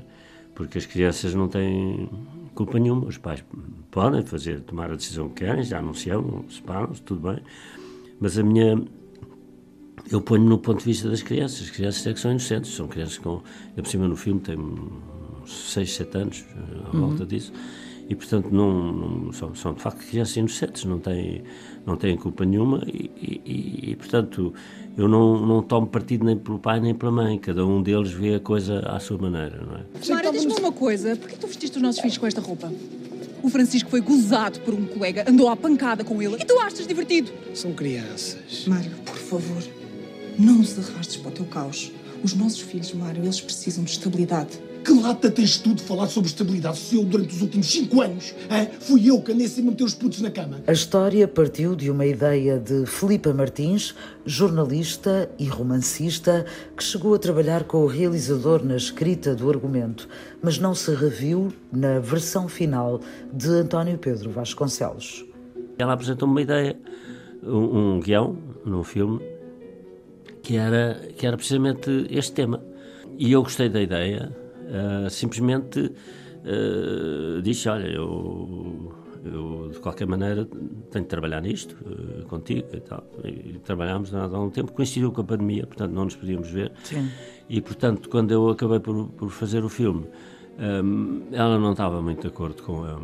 Porque 0.55 0.79
as 0.79 0.87
crianças 0.87 1.35
não 1.35 1.49
têm 1.49 2.09
culpa 2.55 2.79
nenhuma. 2.79 3.07
Os 3.07 3.19
pais 3.19 3.45
podem 3.91 4.25
fazer, 4.25 4.61
tomar 4.61 4.91
a 4.91 4.97
decisão 4.97 5.29
que 5.29 5.45
querem, 5.45 5.63
já 5.63 5.79
anunciam, 5.79 6.45
separam-se, 6.49 7.03
tudo 7.03 7.31
bem. 7.31 7.43
Mas 8.19 8.39
a 8.39 8.43
minha. 8.43 8.83
Eu 10.11 10.23
ponho 10.23 10.45
no 10.45 10.59
ponto 10.59 10.79
de 10.79 10.85
vista 10.87 11.11
das 11.11 11.23
crianças. 11.23 11.63
As 11.63 11.71
crianças 11.71 12.07
é 12.07 12.15
que 12.15 12.21
são 12.21 12.31
inocentes. 12.31 12.75
São 12.75 12.89
crianças 12.89 13.19
com. 13.19 13.43
Eu, 13.77 13.83
por 13.83 13.89
cima, 13.89 14.09
no 14.09 14.17
filme, 14.17 14.41
tem 14.41 14.57
6, 15.45 15.93
7 15.93 16.19
anos, 16.19 16.45
à 16.87 16.97
volta 16.97 17.23
uhum. 17.23 17.29
disso 17.29 17.53
e 18.09 18.15
portanto 18.15 18.49
não, 18.51 18.93
não 18.93 19.33
são, 19.33 19.55
são, 19.55 19.75
de 19.75 19.83
facto 19.83 19.99
crianças 20.07 20.37
inocentes, 20.37 20.85
não 20.85 20.99
têm, 20.99 21.43
não 21.85 21.97
têm 21.97 22.17
culpa 22.17 22.45
nenhuma 22.45 22.83
e, 22.87 23.11
e, 23.21 23.91
e, 23.91 23.97
portanto 23.97 24.55
eu 24.97 25.07
não, 25.07 25.47
não 25.47 25.63
tomo 25.63 25.87
partido 25.87 26.25
nem 26.25 26.37
pelo 26.37 26.59
pai 26.59 26.81
nem 26.81 26.95
pela 26.95 27.13
mãe, 27.13 27.39
cada 27.39 27.67
um 27.67 27.83
deles 27.83 28.11
vê 28.11 28.37
a 28.37 28.41
coisa 28.41 28.81
à 28.81 28.99
sua 28.99 29.19
maneira, 29.19 29.63
não 29.63 29.77
é? 29.77 29.85
Clara, 30.05 30.33
diz-me 30.33 30.55
uma 30.55 30.73
coisa, 30.73 31.15
por 31.17 31.29
que 31.29 31.39
tu 31.39 31.47
vestiste 31.47 31.77
os 31.77 31.83
nossos 31.83 32.01
filhos 32.01 32.17
com 32.17 32.27
esta 32.27 32.41
roupa? 32.41 32.73
O 33.43 33.51
Francisco 33.51 33.91
foi 33.91 34.01
gozado 34.01 34.59
por 34.61 34.75
um 34.75 34.87
colega, 34.87 35.25
andou 35.29 35.49
à 35.49 35.57
pancada 35.57 36.03
com 36.03 36.21
ele 36.21 36.37
e 36.41 36.45
tu 36.45 36.59
achas 36.59 36.87
divertido? 36.87 37.31
São 37.55 37.73
crianças. 37.73 38.67
Mário, 38.67 38.91
por 39.05 39.17
favor, 39.17 39.63
não 40.39 40.61
os 40.61 40.77
arrastes 40.79 41.17
para 41.17 41.29
o 41.29 41.33
teu 41.33 41.45
caos. 41.45 41.93
Os 42.23 42.35
nossos 42.35 42.61
filhos, 42.61 42.93
Mário, 42.95 43.23
eles 43.23 43.41
precisam 43.41 43.85
de 43.85 43.91
estabilidade. 43.91 44.59
Que 44.85 44.93
lata 44.93 45.31
tens 45.31 45.59
tu 45.59 45.75
de 45.75 45.83
falar 45.83 46.07
sobre 46.07 46.29
estabilidade 46.29 46.79
se 46.79 46.97
eu, 46.97 47.05
durante 47.05 47.35
os 47.35 47.43
últimos 47.43 47.67
cinco 47.67 48.01
anos, 48.01 48.35
hein, 48.51 48.69
fui 48.81 49.11
eu 49.11 49.21
que 49.21 49.33
andei 49.33 49.47
sempre 49.47 49.69
a 49.69 49.71
meter 49.73 49.85
os 49.85 49.95
putos 49.95 50.21
na 50.21 50.31
cama? 50.31 50.61
A 50.67 50.73
história 50.73 51.29
partiu 51.29 51.77
de 51.77 51.91
uma 51.91 52.07
ideia 52.07 52.59
de 52.59 52.87
Filipa 52.87 53.33
Martins, 53.33 53.95
jornalista 54.25 55.31
e 55.39 55.47
romancista, 55.47 56.47
que 56.77 56.83
chegou 56.83 57.15
a 57.15 57.19
trabalhar 57.19 57.65
com 57.65 57.79
o 57.79 57.87
realizador 57.87 58.65
na 58.65 58.77
escrita 58.77 59.35
do 59.35 59.51
argumento, 59.51 60.09
mas 60.43 60.59
não 60.59 60.75
se 60.75 60.95
reviu 60.95 61.53
na 61.73 61.99
versão 61.99 62.49
final 62.49 63.01
de 63.33 63.49
António 63.49 63.99
Pedro 63.99 64.31
Vasconcelos. 64.31 65.25
Ela 65.79 65.93
apresentou-me 65.93 66.33
uma 66.33 66.43
ideia, 66.43 66.77
um, 67.43 67.97
um 67.97 68.01
guião, 68.01 68.37
num 68.65 68.83
filme, 68.83 69.21
que 70.43 70.57
era, 70.57 71.01
que 71.17 71.27
era 71.27 71.37
precisamente 71.37 72.07
este 72.11 72.33
tema. 72.33 72.63
E 73.19 73.33
eu 73.33 73.43
gostei 73.43 73.69
da 73.69 73.83
ideia, 73.83 74.35
uh, 74.69 75.11
simplesmente 75.11 75.81
uh, 75.81 77.43
disse: 77.43 77.69
Olha, 77.69 77.87
eu, 77.87 78.93
eu 79.25 79.71
de 79.73 79.79
qualquer 79.81 80.07
maneira 80.07 80.47
tenho 80.91 81.05
de 81.05 81.09
trabalhar 81.09 81.41
nisto 81.41 81.77
uh, 81.85 82.25
contigo 82.27 82.69
e 82.73 82.81
tal. 82.81 83.05
E 83.25 83.59
trabalhámos 83.65 84.15
há 84.15 84.23
algum 84.23 84.51
tempo, 84.51 84.73
coincidiu 84.73 85.13
com 85.13 85.21
a 85.21 85.25
pandemia, 85.25 85.67
portanto 85.67 85.93
não 85.93 86.05
nos 86.05 86.17
podíamos 86.17 86.51
ver. 86.51 86.73
Sim. 86.85 87.09
E 87.49 87.61
portanto, 87.61 88.09
quando 88.09 88.33
eu 88.33 88.49
acabei 88.51 88.81
por, 88.81 89.09
por 89.09 89.31
fazer 89.31 89.65
o 89.65 89.69
filme, 89.69 90.07
um, 90.59 91.23
ela 91.33 91.59
não 91.59 91.73
estava 91.73 92.03
muito 92.03 92.23
de 92.23 92.29
acordo 92.29 92.63
com 92.63 92.85
a, 92.85 93.01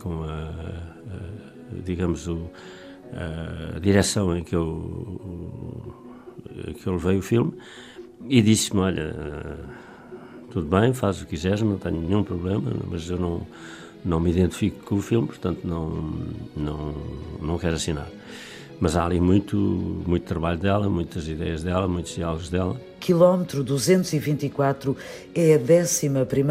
com 0.00 0.22
a, 0.24 0.28
a 0.28 1.82
digamos, 1.84 2.28
o, 2.28 2.50
a 3.12 3.78
direção 3.78 4.36
em 4.36 4.44
que 4.44 4.54
eu, 4.54 5.94
que 6.80 6.86
eu 6.86 6.92
levei 6.92 7.18
o 7.18 7.22
filme 7.22 7.54
e 8.28 8.42
disse-me: 8.42 8.80
Olha 8.80 9.14
tudo 10.50 10.66
bem, 10.66 10.92
faz 10.92 11.20
o 11.20 11.24
que 11.24 11.30
quiseres, 11.30 11.62
não 11.62 11.78
tenho 11.78 12.00
nenhum 12.00 12.24
problema, 12.24 12.72
mas 12.90 13.08
eu 13.08 13.18
não, 13.18 13.46
não 14.04 14.20
me 14.20 14.30
identifico 14.30 14.84
com 14.84 14.96
o 14.96 15.02
filme, 15.02 15.26
portanto 15.28 15.60
não, 15.64 15.90
não, 16.56 16.94
não 17.40 17.58
quero 17.58 17.76
assinar. 17.76 18.08
Mas 18.80 18.96
há 18.96 19.04
ali 19.04 19.20
muito, 19.20 19.56
muito 19.56 20.24
trabalho 20.24 20.58
dela, 20.58 20.88
muitas 20.88 21.28
ideias 21.28 21.62
dela, 21.62 21.86
muitos 21.86 22.14
diálogos 22.14 22.48
dela, 22.48 22.80
Quilómetro 23.00 23.64
224 23.64 24.94
é 25.34 25.54
a 25.54 25.58
11 25.58 26.08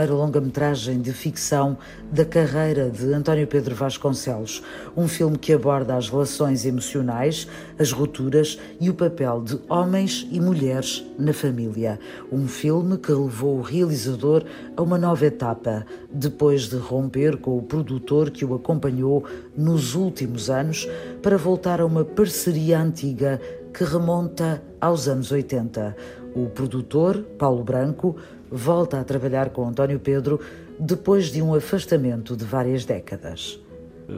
longa-metragem 0.09 0.99
de 0.99 1.13
ficção 1.13 1.77
da 2.11 2.25
carreira 2.25 2.89
de 2.89 3.05
António 3.13 3.45
Pedro 3.45 3.75
Vasconcelos, 3.75 4.63
um 4.97 5.07
filme 5.07 5.37
que 5.37 5.53
aborda 5.53 5.95
as 5.95 6.09
relações 6.09 6.65
emocionais, 6.65 7.47
as 7.77 7.91
rupturas 7.91 8.57
e 8.81 8.89
o 8.89 8.95
papel 8.95 9.43
de 9.43 9.59
homens 9.69 10.27
e 10.31 10.39
mulheres 10.39 11.05
na 11.19 11.33
família. 11.33 11.99
Um 12.31 12.47
filme 12.47 12.97
que 12.97 13.11
levou 13.11 13.59
o 13.59 13.61
realizador 13.61 14.43
a 14.75 14.81
uma 14.81 14.97
nova 14.97 15.27
etapa, 15.27 15.85
depois 16.11 16.63
de 16.63 16.77
romper 16.77 17.37
com 17.37 17.59
o 17.59 17.61
produtor 17.61 18.31
que 18.31 18.43
o 18.43 18.55
acompanhou 18.55 19.23
nos 19.55 19.93
últimos 19.93 20.49
anos 20.49 20.89
para 21.21 21.37
voltar 21.37 21.79
a 21.79 21.85
uma 21.85 22.03
parceria 22.03 22.79
antiga 22.81 23.39
que 23.73 23.83
remonta 23.83 24.61
aos 24.81 25.07
anos 25.07 25.31
80. 25.31 25.95
O 26.35 26.47
produtor, 26.47 27.23
Paulo 27.37 27.63
Branco, 27.63 28.15
volta 28.51 28.99
a 28.99 29.03
trabalhar 29.03 29.49
com 29.49 29.67
António 29.67 29.99
Pedro 29.99 30.39
depois 30.79 31.31
de 31.31 31.41
um 31.41 31.53
afastamento 31.53 32.35
de 32.35 32.45
várias 32.45 32.85
décadas. 32.85 33.59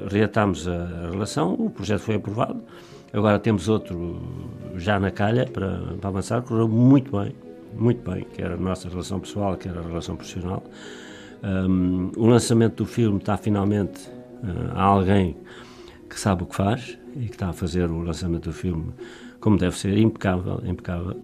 Reatámos 0.09 0.67
a 0.67 1.09
relação, 1.11 1.53
o 1.53 1.69
projeto 1.69 2.01
foi 2.01 2.15
aprovado, 2.15 2.61
agora 3.11 3.37
temos 3.39 3.67
outro 3.67 4.21
já 4.75 4.99
na 4.99 5.11
calha 5.11 5.45
para, 5.45 5.95
para 5.99 6.09
avançar, 6.09 6.41
correu 6.43 6.67
muito 6.67 7.17
bem, 7.17 7.35
muito 7.73 8.09
bem, 8.09 8.25
quer 8.33 8.51
a 8.51 8.57
nossa 8.57 8.87
relação 8.87 9.19
pessoal, 9.19 9.57
quer 9.57 9.77
a 9.77 9.81
relação 9.81 10.15
profissional. 10.15 10.63
Um, 11.43 12.11
o 12.15 12.27
lançamento 12.27 12.83
do 12.83 12.85
filme 12.85 13.17
está 13.17 13.35
finalmente 13.35 14.07
uh, 14.07 14.71
a 14.75 14.83
alguém 14.83 15.35
que 16.09 16.19
sabe 16.19 16.43
o 16.43 16.45
que 16.45 16.55
faz 16.55 16.97
e 17.15 17.25
que 17.25 17.31
está 17.31 17.49
a 17.49 17.53
fazer 17.53 17.89
o 17.89 17.99
lançamento 18.01 18.43
do 18.43 18.53
filme 18.53 18.93
como 19.41 19.57
deve 19.57 19.77
ser, 19.77 19.97
impecável, 19.97 20.61
impecável. 20.63 21.19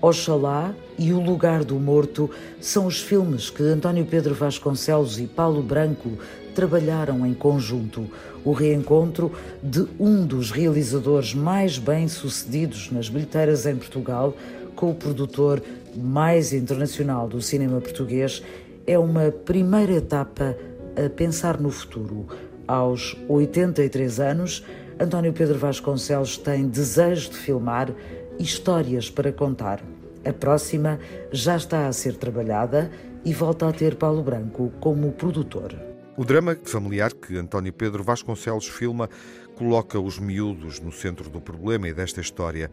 Oxalá 0.00 0.72
e 0.96 1.12
O 1.12 1.20
Lugar 1.20 1.64
do 1.64 1.74
Morto 1.74 2.30
são 2.60 2.86
os 2.86 3.00
filmes 3.00 3.50
que 3.50 3.62
António 3.62 4.06
Pedro 4.06 4.32
Vasconcelos 4.32 5.18
e 5.18 5.26
Paulo 5.26 5.60
Branco 5.60 6.10
trabalharam 6.54 7.26
em 7.26 7.34
conjunto. 7.34 8.08
O 8.44 8.52
reencontro 8.52 9.32
de 9.62 9.86
um 9.98 10.24
dos 10.24 10.52
realizadores 10.52 11.34
mais 11.34 11.78
bem-sucedidos 11.78 12.92
nas 12.92 13.08
bilheteiras 13.08 13.66
em 13.66 13.74
Portugal 13.74 14.34
com 14.76 14.90
o 14.90 14.94
produtor 14.94 15.60
mais 15.96 16.52
internacional 16.52 17.26
do 17.26 17.42
cinema 17.42 17.80
português 17.80 18.40
é 18.86 18.96
uma 18.96 19.32
primeira 19.32 19.94
etapa 19.94 20.56
a 20.96 21.10
pensar 21.10 21.60
no 21.60 21.70
futuro. 21.70 22.26
Aos 22.68 23.16
83 23.28 24.20
anos, 24.20 24.64
António 25.00 25.32
Pedro 25.32 25.58
Vasconcelos 25.58 26.36
tem 26.36 26.68
desejo 26.68 27.30
de 27.30 27.36
filmar 27.36 27.92
Histórias 28.38 29.10
para 29.10 29.32
contar. 29.32 29.82
A 30.24 30.32
próxima 30.32 31.00
já 31.32 31.56
está 31.56 31.88
a 31.88 31.92
ser 31.92 32.16
trabalhada 32.16 32.90
e 33.24 33.34
volta 33.34 33.68
a 33.68 33.72
ter 33.72 33.96
Paulo 33.96 34.22
Branco 34.22 34.72
como 34.78 35.10
produtor. 35.12 35.74
O 36.16 36.24
drama 36.24 36.56
familiar 36.64 37.12
que 37.12 37.36
António 37.36 37.72
Pedro 37.72 38.04
Vasconcelos 38.04 38.68
filma 38.68 39.08
coloca 39.56 39.98
os 39.98 40.20
miúdos 40.20 40.78
no 40.78 40.92
centro 40.92 41.28
do 41.28 41.40
problema 41.40 41.88
e 41.88 41.92
desta 41.94 42.20
história, 42.20 42.70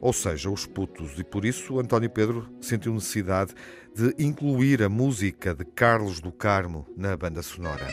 ou 0.00 0.12
seja, 0.12 0.48
os 0.48 0.64
putos, 0.64 1.18
e 1.18 1.24
por 1.24 1.44
isso 1.44 1.80
António 1.80 2.10
Pedro 2.10 2.48
sentiu 2.60 2.94
necessidade 2.94 3.52
de 3.94 4.14
incluir 4.18 4.82
a 4.82 4.88
música 4.88 5.54
de 5.54 5.64
Carlos 5.64 6.20
do 6.20 6.30
Carmo 6.30 6.86
na 6.96 7.16
banda 7.16 7.42
sonora. 7.42 7.86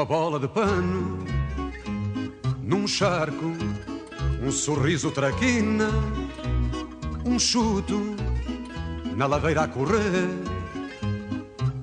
Uma 0.00 0.06
bola 0.06 0.40
de 0.40 0.48
pano 0.48 1.18
num 2.62 2.88
charco, 2.88 3.52
um 4.42 4.50
sorriso 4.50 5.10
traquina, 5.10 5.90
um 7.22 7.38
chuto 7.38 8.16
na 9.14 9.26
ladeira 9.26 9.64
a 9.64 9.68
correr, 9.68 10.30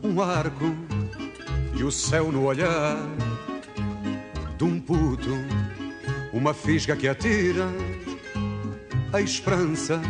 um 0.01 0.19
arco 0.19 0.75
e 1.75 1.83
o 1.83 1.91
céu 1.91 2.31
no 2.31 2.45
olhar 2.45 2.97
de 4.57 4.63
um 4.63 4.79
puto, 4.79 5.37
uma 6.33 6.55
fisga 6.55 6.95
que 6.95 7.07
atira 7.07 7.67
a 9.13 9.21
esperança, 9.21 10.01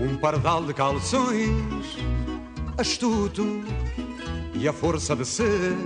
um 0.00 0.16
pardal 0.16 0.64
de 0.64 0.72
calções 0.72 1.98
astuto 2.78 3.62
e 4.54 4.66
a 4.66 4.72
força 4.72 5.14
de 5.14 5.26
ser 5.26 5.76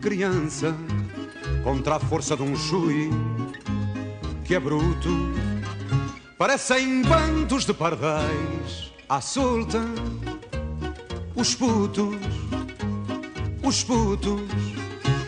criança 0.00 0.74
contra 1.62 1.96
a 1.96 2.00
força 2.00 2.36
de 2.36 2.42
um 2.42 2.56
chui 2.56 3.10
que 4.44 4.54
é 4.54 4.60
bruto. 4.60 5.10
Parecem 6.36 7.02
bandos 7.02 7.64
de 7.64 7.74
pardais 7.74 8.92
à 9.08 9.20
solta. 9.20 9.80
Os 11.34 11.54
putos, 11.54 12.16
os 13.62 13.84
putos, 13.84 14.40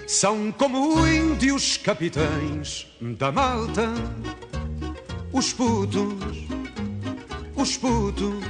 são 0.06 0.50
como 0.52 1.06
índios 1.06 1.76
capitães 1.76 2.86
da 3.00 3.30
malta. 3.30 3.88
Os 5.32 5.52
putos, 5.52 6.14
os 7.54 7.76
putos, 7.76 8.44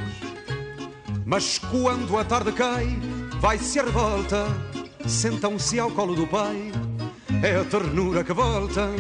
mas 1.26 1.58
quando 1.58 2.16
a 2.16 2.24
tarde 2.24 2.52
cai, 2.52 2.86
vai-se 3.40 3.78
a 3.78 3.84
revolta 3.84 4.69
sentam-se 5.07 5.78
ao 5.78 5.90
colo 5.90 6.14
do 6.14 6.26
pai, 6.26 6.73
é 7.42 7.57
a 7.57 7.64
ternura 7.64 8.23
que 8.25 8.33
volta. 8.33 8.90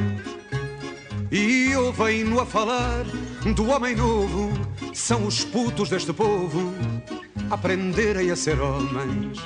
E 1.30 1.74
ouvem-no 1.76 2.40
a 2.40 2.46
falar 2.46 3.04
do 3.54 3.68
homem 3.70 3.94
novo, 3.94 4.52
são 4.92 5.26
os 5.26 5.44
putos 5.44 5.88
deste 5.88 6.12
povo, 6.12 6.72
aprenderem 7.50 8.30
a 8.30 8.36
ser 8.36 8.60
homens, 8.60 9.38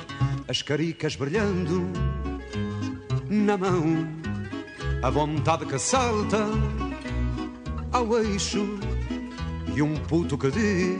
as 0.47 0.61
caricas 0.61 1.15
brilhando 1.15 1.87
na 3.29 3.57
mão, 3.57 4.07
a 5.03 5.09
vontade 5.09 5.65
que 5.65 5.77
salta 5.77 6.47
ao 7.91 8.17
eixo, 8.17 8.79
e 9.75 9.81
um 9.81 9.95
puto 9.95 10.37
que 10.37 10.49
diz 10.49 10.97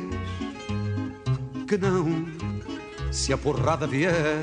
que 1.68 1.78
não, 1.78 2.26
se 3.12 3.34
a 3.34 3.38
porrada 3.38 3.88
vier 3.88 4.40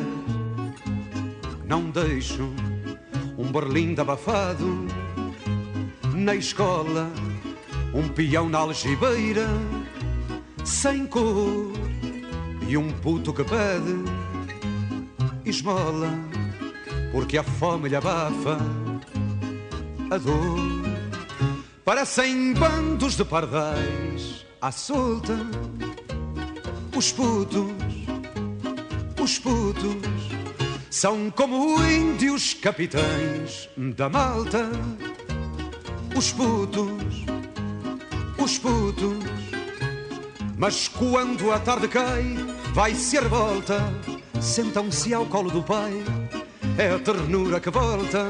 não 1.72 1.88
deixo 1.90 2.52
um 3.38 3.50
berlim 3.50 3.98
abafado 3.98 4.86
na 6.14 6.34
escola, 6.34 7.10
um 7.94 8.08
peão 8.08 8.46
na 8.46 8.58
algibeira, 8.58 9.48
sem 10.66 11.06
cor 11.06 11.72
e 12.68 12.76
um 12.76 12.92
puto 12.92 13.32
que 13.32 13.42
pede 13.42 14.04
esmola, 15.46 16.10
porque 17.10 17.38
a 17.38 17.42
fome 17.42 17.88
lhe 17.88 17.96
abafa 17.96 18.58
a 20.10 20.18
dor. 20.18 20.58
Parecem 21.86 22.52
bandos 22.52 23.16
de 23.16 23.24
pardais 23.24 24.44
à 24.60 24.70
solta, 24.70 25.38
os 26.94 27.10
putos, 27.12 27.72
os 29.18 29.38
putos 29.38 30.41
são 30.92 31.30
como 31.30 31.82
índios 31.86 32.52
capitães 32.52 33.66
da 33.96 34.10
malta. 34.10 34.70
Os 36.14 36.30
putos, 36.32 37.24
os 38.36 38.58
putos. 38.58 39.24
Mas 40.58 40.88
quando 40.88 41.50
a 41.50 41.58
tarde 41.58 41.88
cai, 41.88 42.36
vai 42.74 42.94
ser 42.94 43.26
volta. 43.26 43.80
Sentam-se 44.38 45.14
ao 45.14 45.24
colo 45.24 45.50
do 45.50 45.62
pai, 45.62 45.94
é 46.76 46.90
a 46.90 46.98
ternura 46.98 47.58
que 47.58 47.70
volta. 47.70 48.26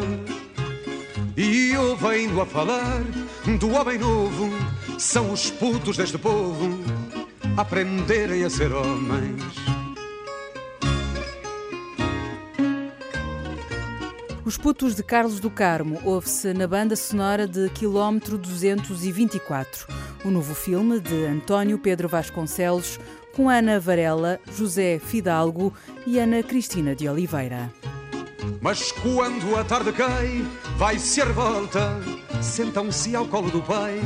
E 1.37 1.77
ouvem-no 1.77 2.43
a 2.43 2.47
falar 2.47 3.03
do 3.59 3.73
homem 3.73 3.99
novo, 3.99 4.51
são 5.01 5.33
os 5.33 5.51
putos 5.51 5.97
deste 5.97 6.17
povo, 6.17 6.79
aprenderem 7.57 8.45
a 8.45 8.51
ser 8.51 8.73
homens 8.73 9.42
Os 14.53 14.59
Putos 14.59 14.95
de 14.95 15.03
Carlos 15.03 15.41
do 15.41 15.49
Carmo 15.49 15.99
ouve-se 16.05 16.53
na 16.53 16.67
banda 16.67 16.95
sonora 16.95 17.49
de 17.49 17.71
Quilómetro 17.71 18.37
224, 18.37 19.87
o 20.27 20.31
novo 20.31 20.55
filme 20.55 21.01
de 21.01 21.25
António 21.25 21.79
Pedro 21.79 22.07
Vasconcelos, 22.07 23.01
com 23.35 23.49
Ana 23.49 23.81
Varela, 23.81 24.39
José 24.55 24.99
Fidalgo 24.99 25.73
e 26.07 26.19
Ana 26.19 26.43
Cristina 26.43 26.95
de 26.95 27.09
Oliveira. 27.09 27.73
Mas 28.61 28.93
quando 28.93 29.57
a 29.57 29.65
tarde 29.65 29.91
cai, 29.91 30.47
vai 30.77 30.99
ser 30.99 31.33
volta, 31.33 31.99
sentam-se 32.43 33.17
ao 33.17 33.27
colo 33.27 33.51
do 33.51 33.63
pai 33.63 34.03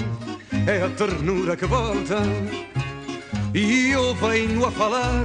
é 0.65 0.81
a 0.81 0.89
ternura 0.91 1.57
que 1.57 1.67
volta. 1.67 2.19
E 3.53 3.91
eu 3.91 4.15
venho 4.15 4.65
a 4.65 4.71
falar 4.71 5.25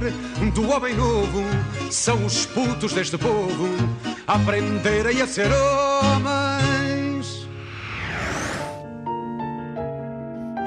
do 0.52 0.68
homem 0.68 0.96
novo, 0.96 1.44
são 1.92 2.26
os 2.26 2.44
putos 2.44 2.92
deste 2.92 3.16
povo, 3.16 3.68
a 4.26 4.34
a 5.22 5.26
ser 5.26 5.50
homens. 5.52 7.46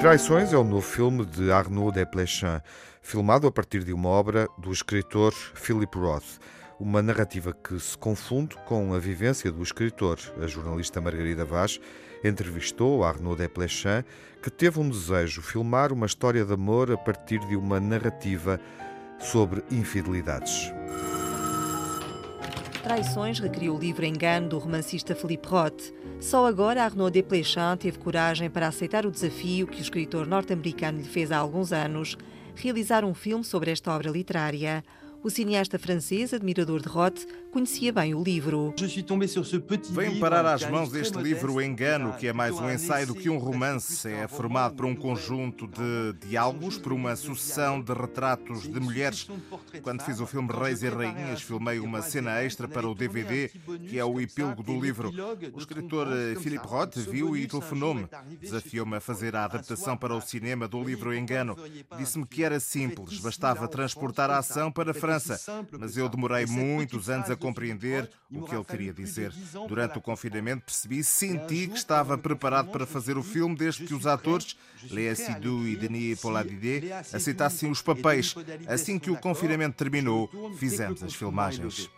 Traições 0.00 0.52
é 0.52 0.56
o 0.56 0.64
novo 0.64 0.82
filme 0.82 1.24
de 1.24 1.50
Arnaud 1.50 1.92
Desplechin, 1.92 2.60
filmado 3.02 3.46
a 3.46 3.52
partir 3.52 3.82
de 3.84 3.92
uma 3.92 4.08
obra 4.08 4.46
do 4.58 4.70
escritor 4.72 5.32
Philip 5.32 5.96
Roth 5.98 6.38
uma 6.78 7.02
narrativa 7.02 7.52
que 7.52 7.78
se 7.80 7.96
confunde 7.96 8.54
com 8.66 8.92
a 8.92 8.98
vivência 8.98 9.50
do 9.50 9.62
escritor. 9.62 10.18
A 10.42 10.46
jornalista 10.46 11.00
Margarida 11.00 11.44
Vaz 11.44 11.80
entrevistou 12.22 13.04
Arnaud 13.04 13.36
Desplechin, 13.36 14.04
que 14.42 14.50
teve 14.50 14.78
um 14.78 14.88
desejo, 14.88 15.42
filmar 15.42 15.92
uma 15.92 16.06
história 16.06 16.44
de 16.44 16.52
amor 16.52 16.92
a 16.92 16.96
partir 16.96 17.38
de 17.46 17.56
uma 17.56 17.80
narrativa 17.80 18.60
sobre 19.18 19.64
infidelidades. 19.70 20.70
Traições 22.86 23.40
recriou 23.40 23.76
o 23.76 23.80
livro 23.80 24.04
Engano 24.04 24.48
do 24.48 24.58
romancista 24.60 25.12
Philippe 25.12 25.48
Roth. 25.48 25.92
Só 26.20 26.46
agora 26.46 26.84
Arnaud 26.84 27.10
Desplechin 27.10 27.76
teve 27.76 27.98
coragem 27.98 28.48
para 28.48 28.68
aceitar 28.68 29.04
o 29.04 29.10
desafio 29.10 29.66
que 29.66 29.80
o 29.80 29.82
escritor 29.82 30.24
norte-americano 30.24 30.98
lhe 30.98 31.04
fez 31.04 31.32
há 31.32 31.38
alguns 31.38 31.72
anos, 31.72 32.16
realizar 32.54 33.04
um 33.04 33.12
filme 33.12 33.42
sobre 33.42 33.72
esta 33.72 33.92
obra 33.92 34.08
literária. 34.08 34.84
O 35.26 35.30
cineasta 35.30 35.76
francês, 35.76 36.32
admirador 36.32 36.80
de 36.80 36.86
Roth, 36.86 37.26
conhecia 37.50 37.92
bem 37.92 38.14
o 38.14 38.22
livro. 38.22 38.72
Venho 39.90 40.20
parar 40.20 40.46
às 40.46 40.62
mãos 40.70 40.92
deste 40.92 41.18
livro 41.18 41.60
Engano, 41.60 42.12
que 42.12 42.28
é 42.28 42.32
mais 42.32 42.54
um 42.54 42.70
ensaio 42.70 43.08
do 43.08 43.14
que 43.16 43.28
um 43.28 43.36
romance. 43.36 44.06
É 44.06 44.28
formado 44.28 44.76
por 44.76 44.84
um 44.84 44.94
conjunto 44.94 45.66
de 45.66 46.28
diálogos, 46.28 46.78
por 46.78 46.92
uma 46.92 47.16
sucessão 47.16 47.82
de 47.82 47.92
retratos 47.92 48.70
de 48.70 48.78
mulheres. 48.78 49.28
Quando 49.82 50.04
fiz 50.04 50.20
o 50.20 50.28
filme 50.28 50.48
Reis 50.52 50.84
e 50.84 50.88
Rainhas, 50.88 51.42
filmei 51.42 51.80
uma 51.80 52.02
cena 52.02 52.40
extra 52.40 52.68
para 52.68 52.88
o 52.88 52.94
DVD, 52.94 53.50
que 53.88 53.98
é 53.98 54.04
o 54.04 54.20
epílogo 54.20 54.62
do 54.62 54.80
livro. 54.80 55.10
O 55.52 55.58
escritor 55.58 56.06
eh, 56.06 56.36
Philippe 56.36 56.68
Roth 56.68 56.98
viu 56.98 57.36
e 57.36 57.48
telefonou-me. 57.48 58.06
Desafiou-me 58.40 58.94
a 58.94 59.00
fazer 59.00 59.34
a 59.34 59.44
adaptação 59.44 59.96
para 59.96 60.14
o 60.14 60.20
cinema 60.20 60.68
do 60.68 60.80
livro 60.84 61.12
Engano. 61.12 61.56
Disse-me 61.98 62.24
que 62.24 62.44
era 62.44 62.60
simples, 62.60 63.18
bastava 63.18 63.66
transportar 63.66 64.30
a 64.30 64.38
ação 64.38 64.70
para 64.70 64.92
a 64.92 64.94
França 64.94 65.15
França, 65.20 65.66
mas 65.78 65.96
eu 65.96 66.08
demorei 66.08 66.46
muitos 66.46 67.08
anos 67.08 67.30
a 67.30 67.36
compreender 67.36 68.08
o 68.30 68.42
que 68.42 68.54
ele 68.54 68.64
queria 68.64 68.92
dizer. 68.92 69.32
Durante 69.68 69.98
o 69.98 70.00
confinamento 70.00 70.64
percebi, 70.64 71.02
senti 71.02 71.68
que 71.68 71.76
estava 71.76 72.16
preparado 72.18 72.70
para 72.70 72.86
fazer 72.86 73.16
o 73.16 73.22
filme 73.22 73.56
desde 73.56 73.84
que 73.84 73.94
os 73.94 74.06
atores, 74.06 74.56
Léa 74.90 75.14
Sidou 75.14 75.66
e 75.66 75.76
Denis 75.76 76.20
Poladidé, 76.20 77.04
aceitassem 77.12 77.70
os 77.70 77.82
papéis. 77.82 78.34
Assim 78.66 78.98
que 78.98 79.10
o 79.10 79.16
confinamento 79.16 79.76
terminou, 79.76 80.30
fizemos 80.58 81.02
as 81.02 81.14
filmagens. 81.14 81.90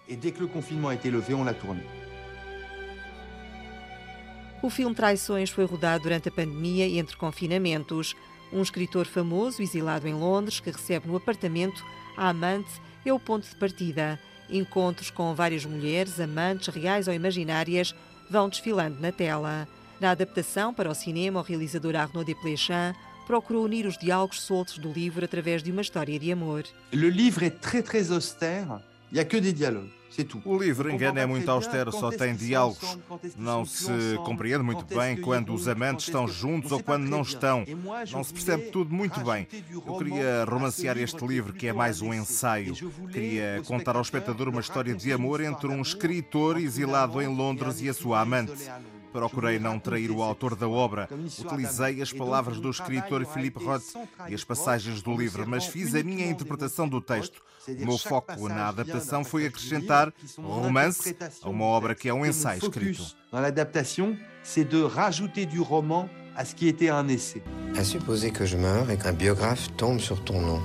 O 4.60 4.70
filme 4.70 4.94
Traições 4.94 5.50
foi 5.50 5.64
rodado 5.64 6.02
durante 6.02 6.28
a 6.28 6.32
pandemia 6.32 6.86
e 6.86 6.98
entre 6.98 7.16
confinamentos. 7.16 8.16
Um 8.52 8.62
escritor 8.62 9.06
famoso, 9.06 9.62
exilado 9.62 10.08
em 10.08 10.14
Londres, 10.14 10.58
que 10.58 10.70
recebe 10.70 11.06
no 11.06 11.16
apartamento 11.16 11.84
a 12.16 12.30
amante 12.30 12.70
é 13.04 13.12
o 13.12 13.18
ponto 13.18 13.48
de 13.48 13.54
partida. 13.56 14.18
Encontros 14.50 15.10
com 15.10 15.34
várias 15.34 15.64
mulheres, 15.64 16.18
amantes 16.20 16.74
reais 16.74 17.06
ou 17.06 17.14
imaginárias, 17.14 17.94
vão 18.30 18.48
desfilando 18.48 19.00
na 19.00 19.12
tela. 19.12 19.68
Na 20.00 20.10
adaptação 20.12 20.72
para 20.72 20.90
o 20.90 20.94
cinema, 20.94 21.40
o 21.40 21.42
realizador 21.42 21.96
Arnaud 21.96 22.24
Desplechin 22.24 22.94
procurou 23.26 23.64
unir 23.64 23.84
os 23.84 23.98
diálogos 23.98 24.40
soltos 24.40 24.78
do 24.78 24.90
livro 24.90 25.24
através 25.24 25.62
de 25.62 25.70
uma 25.70 25.82
história 25.82 26.18
de 26.18 26.32
amor. 26.32 26.64
O 26.92 26.96
livro 26.96 27.44
é 27.44 27.50
très 27.50 27.82
très 27.82 28.10
austère, 28.10 28.80
il 29.10 29.14
n'y 29.14 29.20
a 29.20 29.24
que 29.24 29.40
des 29.40 29.52
diálogos. 29.52 29.97
O 30.44 30.58
livro 30.58 30.90
Engano 30.90 31.18
é 31.18 31.26
muito 31.26 31.50
austero, 31.50 31.92
só 31.92 32.10
tem 32.10 32.34
diálogos. 32.34 32.98
Não 33.36 33.64
se 33.64 33.92
compreende 34.24 34.62
muito 34.62 34.84
bem 34.84 35.16
quando 35.16 35.54
os 35.54 35.68
amantes 35.68 36.06
estão 36.06 36.26
juntos 36.26 36.72
ou 36.72 36.82
quando 36.82 37.08
não 37.08 37.22
estão. 37.22 37.64
Não 38.12 38.24
se 38.24 38.32
percebe 38.32 38.70
tudo 38.70 38.94
muito 38.94 39.20
bem. 39.20 39.46
Eu 39.70 39.96
queria 39.96 40.44
romancear 40.44 40.98
este 40.98 41.24
livro, 41.26 41.52
que 41.52 41.66
é 41.66 41.72
mais 41.72 42.00
um 42.00 42.12
ensaio. 42.12 42.74
Queria 43.12 43.62
contar 43.66 43.96
ao 43.96 44.02
espectador 44.02 44.48
uma 44.48 44.60
história 44.60 44.94
de 44.94 45.12
amor 45.12 45.40
entre 45.40 45.68
um 45.68 45.80
escritor 45.80 46.58
exilado 46.58 47.20
em 47.22 47.28
Londres 47.28 47.80
e 47.80 47.88
a 47.88 47.94
sua 47.94 48.20
amante. 48.20 48.68
Procurei 49.12 49.58
não 49.58 49.78
trair 49.78 50.10
o 50.10 50.22
autor 50.22 50.54
da 50.54 50.68
obra. 50.68 51.08
Utilizei 51.38 52.02
as 52.02 52.12
palavras 52.12 52.60
do 52.60 52.70
escritor 52.70 53.24
Philippe 53.26 53.64
Roth 53.64 53.94
e 54.28 54.34
as 54.34 54.44
passagens 54.44 55.02
do 55.02 55.16
livro, 55.16 55.46
mas 55.46 55.66
fiz 55.66 55.94
a 55.94 56.02
minha 56.02 56.26
interpretação 56.26 56.88
do 56.88 57.00
texto. 57.00 57.40
O 57.68 57.86
meu 57.86 57.98
foco 57.98 58.48
na 58.48 58.68
adaptação 58.68 59.24
foi 59.24 59.46
acrescentar 59.46 60.12
romance 60.38 61.16
a 61.42 61.48
uma 61.48 61.64
obra 61.64 61.94
que 61.94 62.08
é 62.08 62.14
um 62.14 62.24
ensaio 62.24 62.62
escrito. 62.62 63.02
Na 63.32 63.46
adaptação, 63.46 64.16
c'est 64.42 64.64
de 64.64 64.82
rajouter 64.82 65.46
du 65.46 65.60
roman 65.60 66.08
à 66.34 66.44
ce 66.44 66.54
qui 66.54 66.68
était 66.68 66.88
un 66.88 67.06
essai. 67.08 67.42
À 67.76 67.84
supposer 67.84 68.30
que 68.30 68.46
je 68.46 68.56
meure 68.56 68.90
et 68.90 68.96
qu'un 68.96 69.12
biographe 69.12 69.68
tombe 69.76 70.00
sur 70.00 70.22
ton 70.24 70.40
nom, 70.40 70.62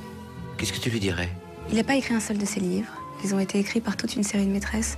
qu'est-ce 0.58 0.72
que 0.72 0.80
tu 0.80 0.90
lui 0.90 1.00
dirais 1.00 1.30
Il 1.70 1.76
n'a 1.76 1.84
pas 1.84 1.96
écrit 1.96 2.14
un 2.14 2.20
seul 2.20 2.38
de 2.38 2.46
ses 2.46 2.60
livres. 2.60 2.94
Ils 3.24 3.34
ont 3.34 3.40
été 3.40 3.60
écrits 3.60 3.82
par 3.82 3.98
toute 3.98 4.16
une 4.16 4.24
série 4.24 4.46
de 4.46 4.52
maîtresses. 4.52 4.98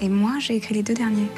Et 0.00 0.08
moi, 0.08 0.38
j'ai 0.40 0.56
écrit 0.56 0.74
les 0.74 0.82
deux 0.82 0.94
derniers. 0.94 1.28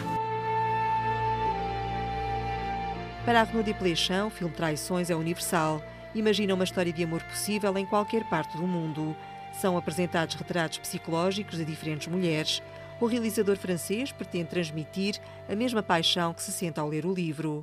Para 3.30 3.42
Arnaud 3.42 3.62
Desplechin, 3.62 4.22
o 4.22 4.28
filme 4.28 4.52
Traições 4.52 5.08
é 5.08 5.14
universal. 5.14 5.80
Imagina 6.16 6.52
uma 6.52 6.64
história 6.64 6.92
de 6.92 7.04
amor 7.04 7.22
possível 7.22 7.78
em 7.78 7.86
qualquer 7.86 8.24
parte 8.24 8.56
do 8.56 8.66
mundo. 8.66 9.16
São 9.52 9.78
apresentados 9.78 10.34
retratos 10.34 10.78
psicológicos 10.78 11.56
de 11.56 11.64
diferentes 11.64 12.08
mulheres, 12.08 12.60
o 13.00 13.06
realizador 13.06 13.56
francês 13.56 14.12
pretende 14.12 14.50
transmitir 14.50 15.18
a 15.48 15.56
mesma 15.56 15.82
paixão 15.82 16.32
que 16.34 16.42
se 16.42 16.52
sente 16.52 16.78
ao 16.78 16.88
ler 16.88 17.06
o 17.06 17.12
livro. 17.12 17.62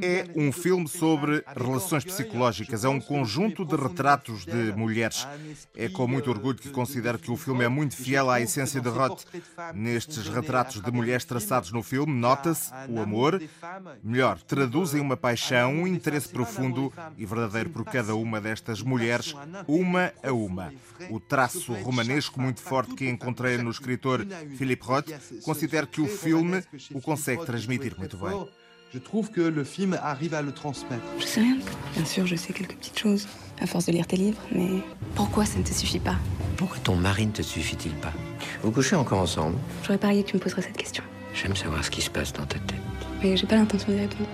É 0.00 0.26
um 0.36 0.52
filme 0.52 0.88
sobre 0.88 1.44
relações 1.54 2.04
psicológicas, 2.04 2.84
é 2.84 2.88
um 2.88 3.00
conjunto 3.00 3.64
de 3.64 3.76
retratos 3.76 4.46
de 4.46 4.72
mulheres. 4.76 5.26
É 5.76 5.88
com 5.88 6.06
muito 6.06 6.30
orgulho 6.30 6.56
que 6.56 6.70
considero 6.70 7.18
que 7.18 7.30
o 7.30 7.36
filme 7.36 7.64
é 7.64 7.68
muito 7.68 7.96
fiel 7.96 8.30
à 8.30 8.40
essência 8.40 8.80
de 8.80 8.88
Roth. 8.88 9.24
Nestes 9.74 10.28
retratos 10.28 10.80
de 10.80 10.90
mulheres 10.90 11.24
traçados 11.24 11.72
no 11.72 11.82
filme, 11.82 12.12
nota-se 12.12 12.70
o 12.88 13.00
amor, 13.00 13.42
melhor, 14.02 14.40
traduzem 14.42 15.00
uma 15.00 15.16
paixão, 15.16 15.74
um 15.74 15.86
interesse 15.86 16.28
profundo 16.28 16.92
e 17.18 17.26
verdadeiro 17.26 17.70
por 17.70 17.84
cada 17.84 18.14
uma 18.14 18.40
destas 18.40 18.80
mulheres, 18.80 19.34
uma 19.66 20.12
a 20.22 20.32
uma. 20.32 20.72
O 21.10 21.18
traço 21.18 21.72
romanesco 21.74 22.40
muito 22.44 22.60
forte 22.60 22.94
que 22.94 23.10
encontrei 23.10 23.58
no 23.58 23.70
escritor 23.70 24.24
Philippe 24.56 24.84
Roth, 24.84 25.10
considero 25.42 25.86
que 25.86 26.00
o 26.00 26.06
filme 26.06 26.62
o 26.92 27.00
consegue 27.00 27.44
transmitir 27.44 27.94
muito 27.98 28.16
bem. 28.16 28.46
Je 28.92 29.00
trouve 29.00 29.30
que 29.30 29.40
le 29.40 29.64
film 29.64 29.94
arrive 30.00 30.34
à 30.34 30.40
le 30.40 30.52
transmettre. 30.52 31.02
Je 31.18 31.26
sais 31.26 31.40
rien. 31.40 31.58
Bien 31.96 32.04
sûr, 32.04 32.26
je 32.26 32.36
sais 32.36 32.52
quelques 32.52 32.76
petites 32.76 32.96
choses, 32.96 33.26
à 33.60 33.66
force 33.66 33.86
de 33.86 33.92
lire 33.92 34.06
tes 34.06 34.16
livres, 34.16 34.40
mais 34.52 34.84
pourquoi 35.16 35.44
ça 35.44 35.58
ne 35.58 35.64
te 35.64 35.72
suffit 35.72 35.98
pas? 35.98 36.16
Pourquoi 36.56 36.78
ton 36.78 36.94
mari 36.94 37.26
ne 37.26 37.32
te 37.32 37.42
suffit-il 37.42 37.92
pas? 37.94 38.12
Vous 38.62 38.70
couchez 38.70 38.94
encore 38.94 39.18
ensemble? 39.18 39.56
J'aurais 39.82 39.98
parié 39.98 40.22
que 40.22 40.28
tu 40.30 40.36
me 40.36 40.40
poserais 40.40 40.62
cette 40.62 40.76
question. 40.76 41.02
J'aime 41.34 41.56
savoir 41.56 41.84
ce 41.84 41.90
qui 41.90 42.02
se 42.02 42.10
passe 42.10 42.32
dans 42.32 42.46
ta 42.46 42.60
tête. 42.60 42.78
Mais 43.20 43.36
j'ai 43.36 43.48
pas 43.48 43.56
l'intention 43.56 43.92
d'y 43.92 43.98
répondre. 43.98 44.28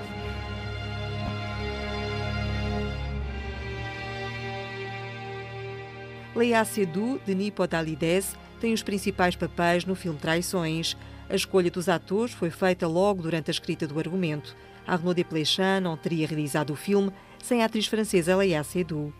Léa 6.41 6.65
Seydoux, 6.65 7.21
Denis 7.27 7.51
Podalides, 7.51 8.35
tem 8.63 8.73
os 8.73 8.83
principais 8.83 9.37
papéis 9.37 9.85
no 9.85 9.95
filme 9.95 10.19
Traições. 10.19 10.97
A 11.29 11.35
escolha 11.35 11.71
dos 11.71 11.87
atores 11.87 12.33
foi 12.33 12.49
feita 12.49 12.89
logo 12.89 13.21
durante 13.21 13.51
a 13.51 13.53
escrita 13.53 13.87
do 13.87 13.99
argumento. 13.99 14.57
Arnaud 14.87 15.15
Desplechin 15.15 15.81
não 15.83 15.99
teria 15.99 16.27
realizado 16.27 16.73
o 16.73 16.77
filme 16.77 17.13
sem 17.43 17.63
a 17.63 17.67
atriz 17.67 17.87
francesa 17.87 18.35
Léa 18.35 18.65
Seydoux. 18.65 19.13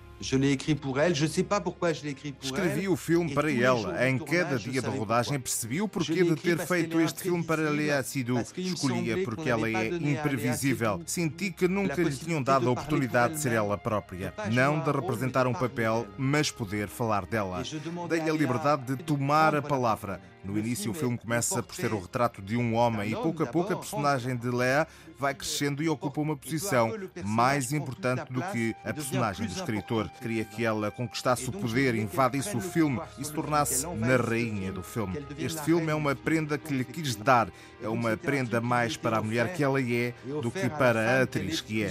Escrevi 2.43 2.89
o 2.89 2.97
filme 2.97 3.35
para 3.35 3.51
ela. 3.51 4.09
Em 4.09 4.19
cada 4.19 4.59
dia 4.59 4.83
de 4.83 4.89
rodagem 4.89 5.41
percebi 5.41 5.81
o 5.81 5.89
porquê 5.89 6.23
de 6.23 6.37
ter 6.37 6.59
feito 6.59 7.01
este 7.01 7.23
filme 7.23 7.43
para 7.43 7.71
Léa 7.71 8.03
Seydoux. 8.03 8.53
Escolhia 8.57 9.25
porque 9.25 9.49
ela 9.49 9.69
é 9.69 9.89
imprevisível. 9.89 11.01
Senti 11.07 11.51
que 11.51 11.67
nunca 11.67 12.03
lhe 12.03 12.15
tinham 12.15 12.43
dado 12.43 12.69
a 12.69 12.73
oportunidade 12.73 13.35
de 13.35 13.41
ser 13.41 13.53
ela 13.53 13.79
própria. 13.79 14.35
Não 14.53 14.81
de 14.81 14.91
representar 14.91 15.47
um 15.47 15.55
papel, 15.55 16.07
mas 16.19 16.51
poder 16.51 16.89
falar 16.89 17.25
dela. 17.25 17.63
Dei-lhe 18.09 18.31
a 18.31 18.33
liberdade 18.33 18.95
de 18.95 19.03
tomar 19.03 19.55
a 19.55 19.63
palavra. 19.63 20.21
No 20.45 20.59
início, 20.59 20.91
o 20.91 20.95
filme 20.95 21.19
começa 21.19 21.63
por 21.63 21.75
ser 21.75 21.93
o 21.93 22.01
retrato 22.01 22.41
de 22.41 22.57
um 22.57 22.75
homem 22.75 23.11
e, 23.11 23.15
pouco 23.15 23.43
a 23.43 23.47
pouco, 23.47 23.73
a 23.73 23.77
personagem 23.77 24.37
de 24.37 24.49
Léa 24.51 24.87
vai 25.19 25.35
crescendo 25.35 25.83
e 25.83 25.89
ocupa 25.89 26.21
uma 26.21 26.37
posição 26.37 26.93
mais 27.25 27.73
importante 27.73 28.33
do 28.33 28.43
que 28.45 28.75
a 28.85 28.93
personagem 28.93 29.47
do 29.47 29.53
escritor. 29.53 30.09
Queria 30.21 30.45
que 30.45 30.65
ela 30.65 30.91
conquistasse 30.91 31.49
o 31.49 31.53
poder, 31.53 31.95
invadisse 31.95 32.57
o 32.57 32.61
filme 32.61 33.01
e 33.19 33.25
se 33.25 33.33
tornasse 33.33 33.87
na 33.87 34.17
rainha 34.17 34.73
do 34.73 34.83
filme. 34.83 35.25
Este 35.39 35.61
filme 35.63 35.91
é 35.91 35.95
uma 35.95 36.15
prenda 36.15 36.57
que 36.57 36.73
lhe 36.73 36.85
quis 36.85 37.15
dar, 37.15 37.49
é 37.83 37.89
uma 37.89 38.17
prenda 38.17 38.61
mais 38.61 38.97
para 38.97 39.19
a 39.19 39.23
mulher 39.23 39.53
que 39.53 39.63
ela 39.63 39.81
é 39.81 40.15
do 40.43 40.51
que 40.51 40.69
para 40.71 41.19
a 41.19 41.23
atriz 41.23 41.61
que 41.61 41.83
é. 41.83 41.89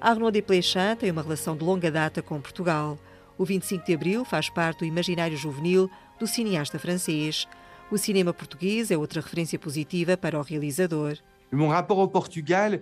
Arnaud 0.00 0.32
Desplechin 0.32 0.96
tem 0.98 1.10
uma 1.10 1.20
relação 1.20 1.54
de 1.54 1.62
longa 1.62 1.90
data 1.90 2.22
com 2.22 2.40
Portugal. 2.40 2.98
O 3.36 3.44
25 3.44 3.84
de 3.84 3.92
Abril 3.92 4.24
faz 4.24 4.48
parte 4.48 4.78
do 4.78 4.86
imaginário 4.86 5.36
juvenil 5.36 5.90
do 6.18 6.26
cineasta 6.26 6.78
francês. 6.78 7.46
O 7.90 7.98
cinema 7.98 8.32
português 8.32 8.90
é 8.90 8.96
outra 8.96 9.20
referência 9.20 9.58
positiva 9.58 10.16
para 10.16 10.38
o 10.38 10.42
realizador. 10.42 11.18
Mon 11.52 11.68
rapport 11.68 12.00
au 12.00 12.08
Portugal 12.08 12.80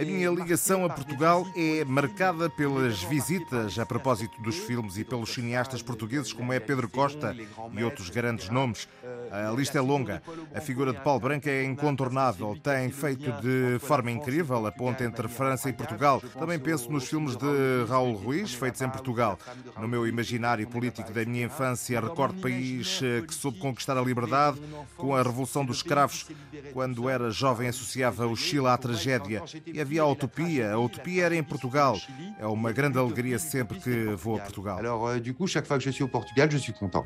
a 0.00 0.04
minha 0.04 0.30
ligação 0.30 0.84
a 0.84 0.88
Portugal 0.88 1.46
é 1.56 1.84
marcada 1.84 2.50
pelas 2.50 3.04
visitas 3.04 3.78
a 3.78 3.86
propósito 3.86 4.42
dos 4.42 4.56
filmes 4.56 4.98
e 4.98 5.04
pelos 5.04 5.32
cineastas 5.32 5.80
portugueses 5.80 6.32
como 6.32 6.52
é 6.52 6.58
Pedro 6.58 6.88
Costa 6.88 7.36
e 7.72 7.84
outros 7.84 8.10
grandes 8.10 8.48
nomes. 8.48 8.88
A 9.30 9.52
lista 9.52 9.78
é 9.78 9.80
longa. 9.80 10.20
A 10.52 10.60
figura 10.60 10.92
de 10.92 11.00
Paulo 11.02 11.20
Branco 11.20 11.48
é 11.48 11.62
incontornável. 11.62 12.58
Tem 12.60 12.90
feito 12.90 13.30
de 13.40 13.78
forma 13.78 14.10
incrível 14.10 14.66
a 14.66 14.72
ponte 14.72 15.04
entre 15.04 15.28
França 15.28 15.68
e 15.68 15.72
Portugal. 15.72 16.20
Também 16.20 16.58
penso 16.58 16.90
nos 16.90 17.08
filmes 17.08 17.36
de 17.36 17.84
Raul 17.88 18.14
Ruiz, 18.14 18.52
feitos 18.52 18.82
em 18.82 18.90
Portugal. 18.90 19.38
No 19.78 19.86
meu 19.86 20.04
imaginário 20.04 20.66
político 20.66 21.12
da 21.12 21.24
minha 21.24 21.46
infância, 21.46 22.00
recordo 22.00 22.40
país 22.40 23.00
eh, 23.02 23.22
que 23.22 23.34
soube 23.34 23.58
conquistar 23.58 23.96
a 23.96 24.02
liberdade 24.02 24.60
com 24.96 25.14
a 25.14 25.22
Revolução 25.22 25.64
dos 25.64 25.76
Escravos. 25.76 26.26
Quando 26.72 27.08
era 27.08 27.30
jovem, 27.30 27.68
associava 27.68 28.26
o 28.26 28.36
Chile 28.36 28.66
à 28.66 28.76
tragédia 28.76 29.11
tragédia. 29.20 29.42
E 29.66 29.80
havia 29.80 30.02
a 30.02 30.06
utopia. 30.06 30.72
A 30.72 30.78
utopia 30.78 31.24
era 31.24 31.36
em 31.36 31.42
Portugal. 31.42 31.98
É 32.38 32.46
uma 32.46 32.72
grande 32.72 32.98
alegria 32.98 33.38
sempre 33.38 33.78
que 33.78 34.06
vou 34.16 34.36
a 34.36 34.40
Portugal. 34.40 34.78
Alors, 34.78 35.06
euh, 35.08 35.20
du 35.20 35.34
coup, 35.34 35.46
chaque 35.46 35.66
fois 35.66 35.78
que 35.78 35.84
je 35.84 35.90
suis 35.90 36.04
au 36.04 36.08
Portugal, 36.08 36.50
je 36.50 36.58
suis 36.58 36.72
content. 36.72 37.04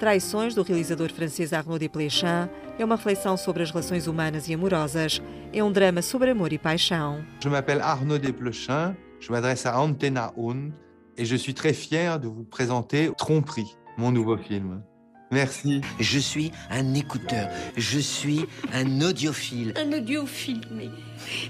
Traições, 0.00 0.54
do 0.54 0.62
realizador 0.62 1.10
francês 1.12 1.52
Arnaud 1.52 1.78
Desplechin, 1.78 2.48
é 2.78 2.84
uma 2.84 2.96
reflexão 2.96 3.36
sobre 3.36 3.62
as 3.62 3.70
relações 3.70 4.06
humanas 4.06 4.48
e 4.48 4.54
amorosas. 4.54 5.20
É 5.52 5.62
um 5.62 5.70
drama 5.70 6.00
sobre 6.00 6.30
amor 6.30 6.54
e 6.54 6.58
paixão. 6.58 7.22
Je 7.42 7.50
m'appelle 7.50 7.82
Arnaud 7.82 8.18
Desplechin, 8.18 8.96
je 9.20 9.30
m'adresse 9.30 9.66
à 9.66 9.78
Antena 9.78 10.32
1 10.38 10.70
et 11.18 11.26
je 11.26 11.36
suis 11.36 11.52
très 11.52 11.74
fier 11.74 12.18
de 12.18 12.28
vous 12.28 12.44
présenter 12.44 13.12
Tromperie, 13.18 13.76
mon 13.98 14.10
nouveau 14.10 14.38
film. 14.38 14.82
Merci. 15.30 15.80
Je 16.00 16.18
suis 16.18 16.50
un 16.70 16.92
écouteur. 16.94 17.48
Je 17.76 18.00
suis 18.00 18.46
un 18.72 19.00
audiophile. 19.00 19.72
Un 19.76 19.92
audiophile, 19.92 20.62
mais. 20.72 20.90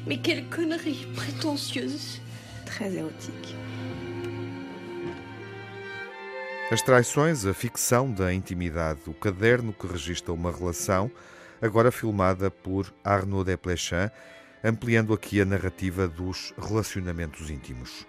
Mais 0.06 0.18
quelle 0.18 0.44
connerie 0.50 1.06
prétentieuse. 1.16 2.20
Très 2.66 2.92
érotique. 2.92 3.56
As 6.70 6.82
traições, 6.82 7.46
a 7.46 7.54
ficção 7.54 8.12
da 8.12 8.32
intimidade, 8.32 9.00
o 9.06 9.14
caderno 9.14 9.72
que 9.72 9.86
registra 9.86 10.32
uma 10.32 10.52
relação, 10.52 11.10
agora 11.60 11.90
filmada 11.90 12.48
por 12.50 12.94
Arnaud 13.02 13.44
Desplechin, 13.44 14.10
ampliando 14.62 15.12
aqui 15.12 15.40
a 15.40 15.44
narrativa 15.44 16.06
dos 16.06 16.52
relacionamentos 16.56 17.50
íntimos. 17.50 18.06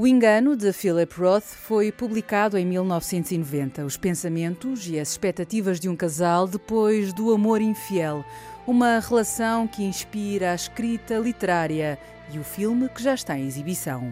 O 0.00 0.06
Engano, 0.06 0.56
de 0.56 0.72
Philip 0.72 1.14
Roth, 1.20 1.44
foi 1.44 1.92
publicado 1.92 2.56
em 2.56 2.64
1990. 2.64 3.84
Os 3.84 3.98
pensamentos 3.98 4.88
e 4.88 4.98
as 4.98 5.10
expectativas 5.10 5.78
de 5.78 5.90
um 5.90 5.94
casal 5.94 6.48
depois 6.48 7.12
do 7.12 7.30
amor 7.34 7.60
infiel. 7.60 8.24
Uma 8.66 8.98
relação 8.98 9.68
que 9.68 9.82
inspira 9.82 10.52
a 10.52 10.54
escrita 10.54 11.18
literária 11.18 11.98
e 12.32 12.38
o 12.38 12.42
filme 12.42 12.88
que 12.88 13.02
já 13.02 13.12
está 13.12 13.38
em 13.38 13.46
exibição. 13.46 14.10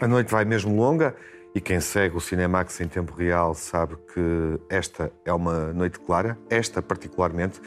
A 0.00 0.08
noite 0.08 0.30
vai 0.30 0.46
mesmo 0.46 0.74
longa 0.74 1.14
e 1.54 1.60
quem 1.60 1.80
segue 1.80 2.16
o 2.16 2.20
Cinemax 2.20 2.80
em 2.80 2.88
tempo 2.88 3.12
real 3.12 3.54
sabe 3.54 3.96
que 4.14 4.58
esta 4.70 5.12
é 5.22 5.32
uma 5.34 5.72
noite 5.74 6.00
clara, 6.00 6.38
esta 6.48 6.80
particularmente 6.80 7.60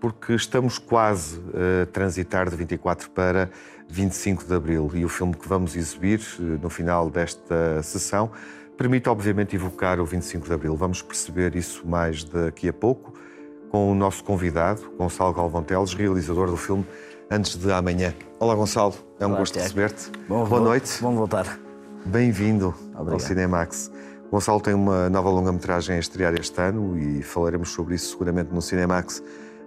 porque 0.00 0.34
estamos 0.34 0.78
quase 0.78 1.40
a 1.82 1.86
transitar 1.86 2.48
de 2.48 2.56
24 2.56 3.10
para 3.10 3.50
25 3.88 4.44
de 4.44 4.54
abril 4.54 4.90
e 4.94 5.04
o 5.04 5.08
filme 5.08 5.34
que 5.34 5.46
vamos 5.46 5.76
exibir 5.76 6.20
eh, 6.38 6.42
no 6.62 6.70
final 6.70 7.10
desta 7.10 7.82
sessão 7.82 8.30
permite, 8.76 9.10
obviamente, 9.10 9.54
evocar 9.54 10.00
o 10.00 10.06
25 10.06 10.46
de 10.46 10.54
abril. 10.54 10.74
Vamos 10.74 11.02
perceber 11.02 11.54
isso 11.54 11.86
mais 11.86 12.24
daqui 12.24 12.66
a 12.68 12.72
pouco 12.72 13.12
com 13.68 13.92
o 13.92 13.94
nosso 13.94 14.24
convidado, 14.24 14.90
Gonçalo 14.96 15.34
Galvão 15.34 15.62
Teles, 15.62 15.92
realizador 15.92 16.50
do 16.50 16.56
filme 16.56 16.86
Antes 17.30 17.56
de 17.56 17.70
Amanhã. 17.70 18.14
Olá, 18.38 18.54
Gonçalo, 18.54 18.94
é 19.20 19.26
um 19.26 19.30
Olá, 19.30 19.38
gosto 19.38 19.58
receber-te. 19.58 20.10
Boa 20.26 20.60
noite. 20.60 20.98
Bom 21.02 21.14
voltar. 21.14 21.58
Bem-vindo 22.06 22.74
ao 22.94 23.20
Cinemax. 23.20 23.92
Gonçalo 24.30 24.60
tem 24.60 24.74
uma 24.74 25.10
nova 25.10 25.28
longa-metragem 25.28 25.96
a 25.96 25.98
estrear 25.98 26.34
este 26.34 26.58
ano 26.60 26.98
e 26.98 27.22
falaremos 27.22 27.70
sobre 27.70 27.96
isso 27.96 28.12
seguramente 28.12 28.52
no 28.52 28.62
Cinemax 28.62 29.22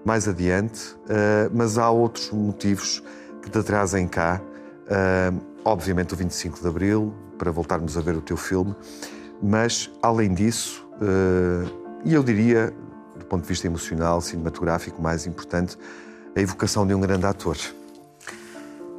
mais 0.05 0.27
adiante, 0.27 0.93
uh, 0.93 1.49
mas 1.53 1.77
há 1.77 1.89
outros 1.89 2.31
motivos 2.31 3.03
que 3.41 3.49
te 3.49 3.63
trazem 3.63 4.07
cá. 4.07 4.41
Uh, 4.85 5.41
obviamente, 5.63 6.13
o 6.13 6.17
25 6.17 6.59
de 6.59 6.67
Abril, 6.67 7.13
para 7.37 7.51
voltarmos 7.51 7.97
a 7.97 8.01
ver 8.01 8.15
o 8.15 8.21
teu 8.21 8.37
filme, 8.37 8.75
mas 9.41 9.89
além 10.01 10.33
disso, 10.33 10.87
uh, 10.95 11.83
e 12.05 12.13
eu 12.13 12.23
diria, 12.23 12.73
do 13.17 13.25
ponto 13.25 13.43
de 13.43 13.47
vista 13.47 13.67
emocional, 13.67 14.19
cinematográfico, 14.21 15.01
mais 15.01 15.25
importante, 15.25 15.77
a 16.35 16.41
evocação 16.41 16.85
de 16.85 16.93
um 16.93 16.99
grande 16.99 17.25
ator. 17.25 17.57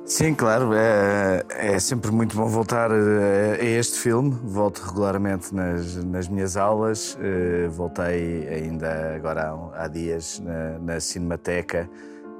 Sim, 0.06 0.34
claro, 0.34 0.74
é, 0.74 1.42
é 1.48 1.78
sempre 1.78 2.10
muito 2.10 2.36
bom 2.36 2.46
voltar 2.46 2.90
a, 2.92 2.94
a, 2.94 3.64
este 3.64 3.98
filme. 3.98 4.38
Volto 4.44 4.80
regularmente 4.80 5.54
nas, 5.54 5.96
nas 6.04 6.28
minhas 6.28 6.58
aulas. 6.58 7.14
Uh, 7.14 7.70
voltei 7.70 8.46
ainda 8.48 9.14
agora 9.16 9.50
há, 9.50 9.84
há 9.84 9.88
dias 9.88 10.40
na, 10.40 10.78
na, 10.78 11.00
Cinemateca 11.00 11.88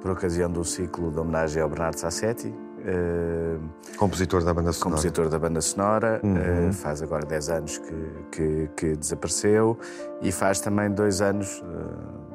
por 0.03 0.11
ocasião 0.11 0.50
do 0.50 0.62
ciclo 0.62 1.11
de 1.11 1.18
homenagem 1.18 1.62
ao 1.62 1.68
Bernardo 1.70 1.98
Sassetti. 1.98 2.48
Uh, 2.48 3.66
compositor 3.96 4.44
da 4.44 4.53
banda 4.53 4.70
sonora. 4.70 4.96
Compositor 4.96 5.29
da 5.31 5.38
banda 5.38 5.62
sonora. 5.62 6.20
Uhum. 6.22 6.68
Uh, 6.68 6.72
faz 6.74 7.00
agora 7.00 7.24
10 7.24 7.48
anos 7.48 7.79
que, 7.79 8.11
que, 8.31 8.70
que, 8.77 8.96
desapareceu 8.96 9.79
e 10.20 10.31
faz 10.31 10.61
também 10.61 10.90
dois 10.90 11.22
anos 11.22 11.64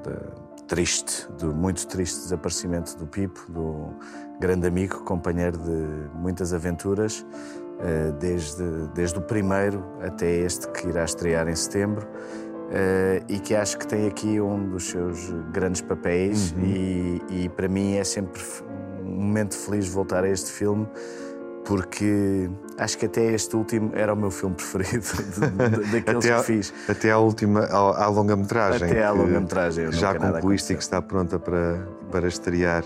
de, 0.04 0.49
triste, 0.70 1.28
do 1.40 1.54
muito 1.54 1.86
triste 1.88 2.22
desaparecimento 2.22 2.96
do 2.96 3.08
Pipo, 3.08 3.44
do 3.50 3.90
grande 4.40 4.68
amigo, 4.68 5.04
companheiro 5.04 5.58
de 5.58 6.10
muitas 6.14 6.54
aventuras, 6.54 7.26
eh, 7.80 8.14
desde, 8.20 8.64
desde 8.94 9.18
o 9.18 9.22
primeiro 9.22 9.84
até 10.02 10.30
este 10.30 10.70
que 10.70 10.88
irá 10.88 11.04
estrear 11.04 11.50
em 11.50 11.56
setembro. 11.56 12.08
Uh, 12.70 13.26
e 13.28 13.40
que 13.40 13.56
acho 13.56 13.80
que 13.80 13.88
tem 13.88 14.08
aqui 14.08 14.40
um 14.40 14.70
dos 14.70 14.90
seus 14.90 15.32
grandes 15.52 15.82
papéis 15.82 16.52
uhum. 16.52 16.64
e, 16.64 17.22
e, 17.32 17.50
para 17.50 17.68
mim 17.68 17.96
é 17.96 18.04
sempre 18.04 18.40
um 19.04 19.24
momento 19.24 19.58
feliz 19.58 19.90
voltar 19.90 20.24
a 20.24 20.30
este 20.30 20.52
filme 20.52 20.88
porque 21.70 22.50
acho 22.80 22.98
que 22.98 23.06
até 23.06 23.32
este 23.32 23.56
último 23.56 23.92
era 23.94 24.12
o 24.12 24.18
meu 24.18 24.32
filme 24.32 24.56
preferido 24.56 25.06
daqueles 25.94 26.26
que 26.26 26.44
fiz. 26.44 26.74
Até 26.90 27.12
à 27.12 27.20
última, 27.20 27.60
à, 27.66 28.06
à 28.06 28.08
longa-metragem. 28.08 28.90
Até 28.90 29.04
à 29.04 29.12
longa-metragem. 29.12 29.92
Já 29.92 30.16
concluíste 30.16 30.74
e 30.74 30.76
que 30.76 30.82
está 30.82 31.00
pronta 31.00 31.38
para, 31.38 31.88
para 32.10 32.28
estrear. 32.28 32.84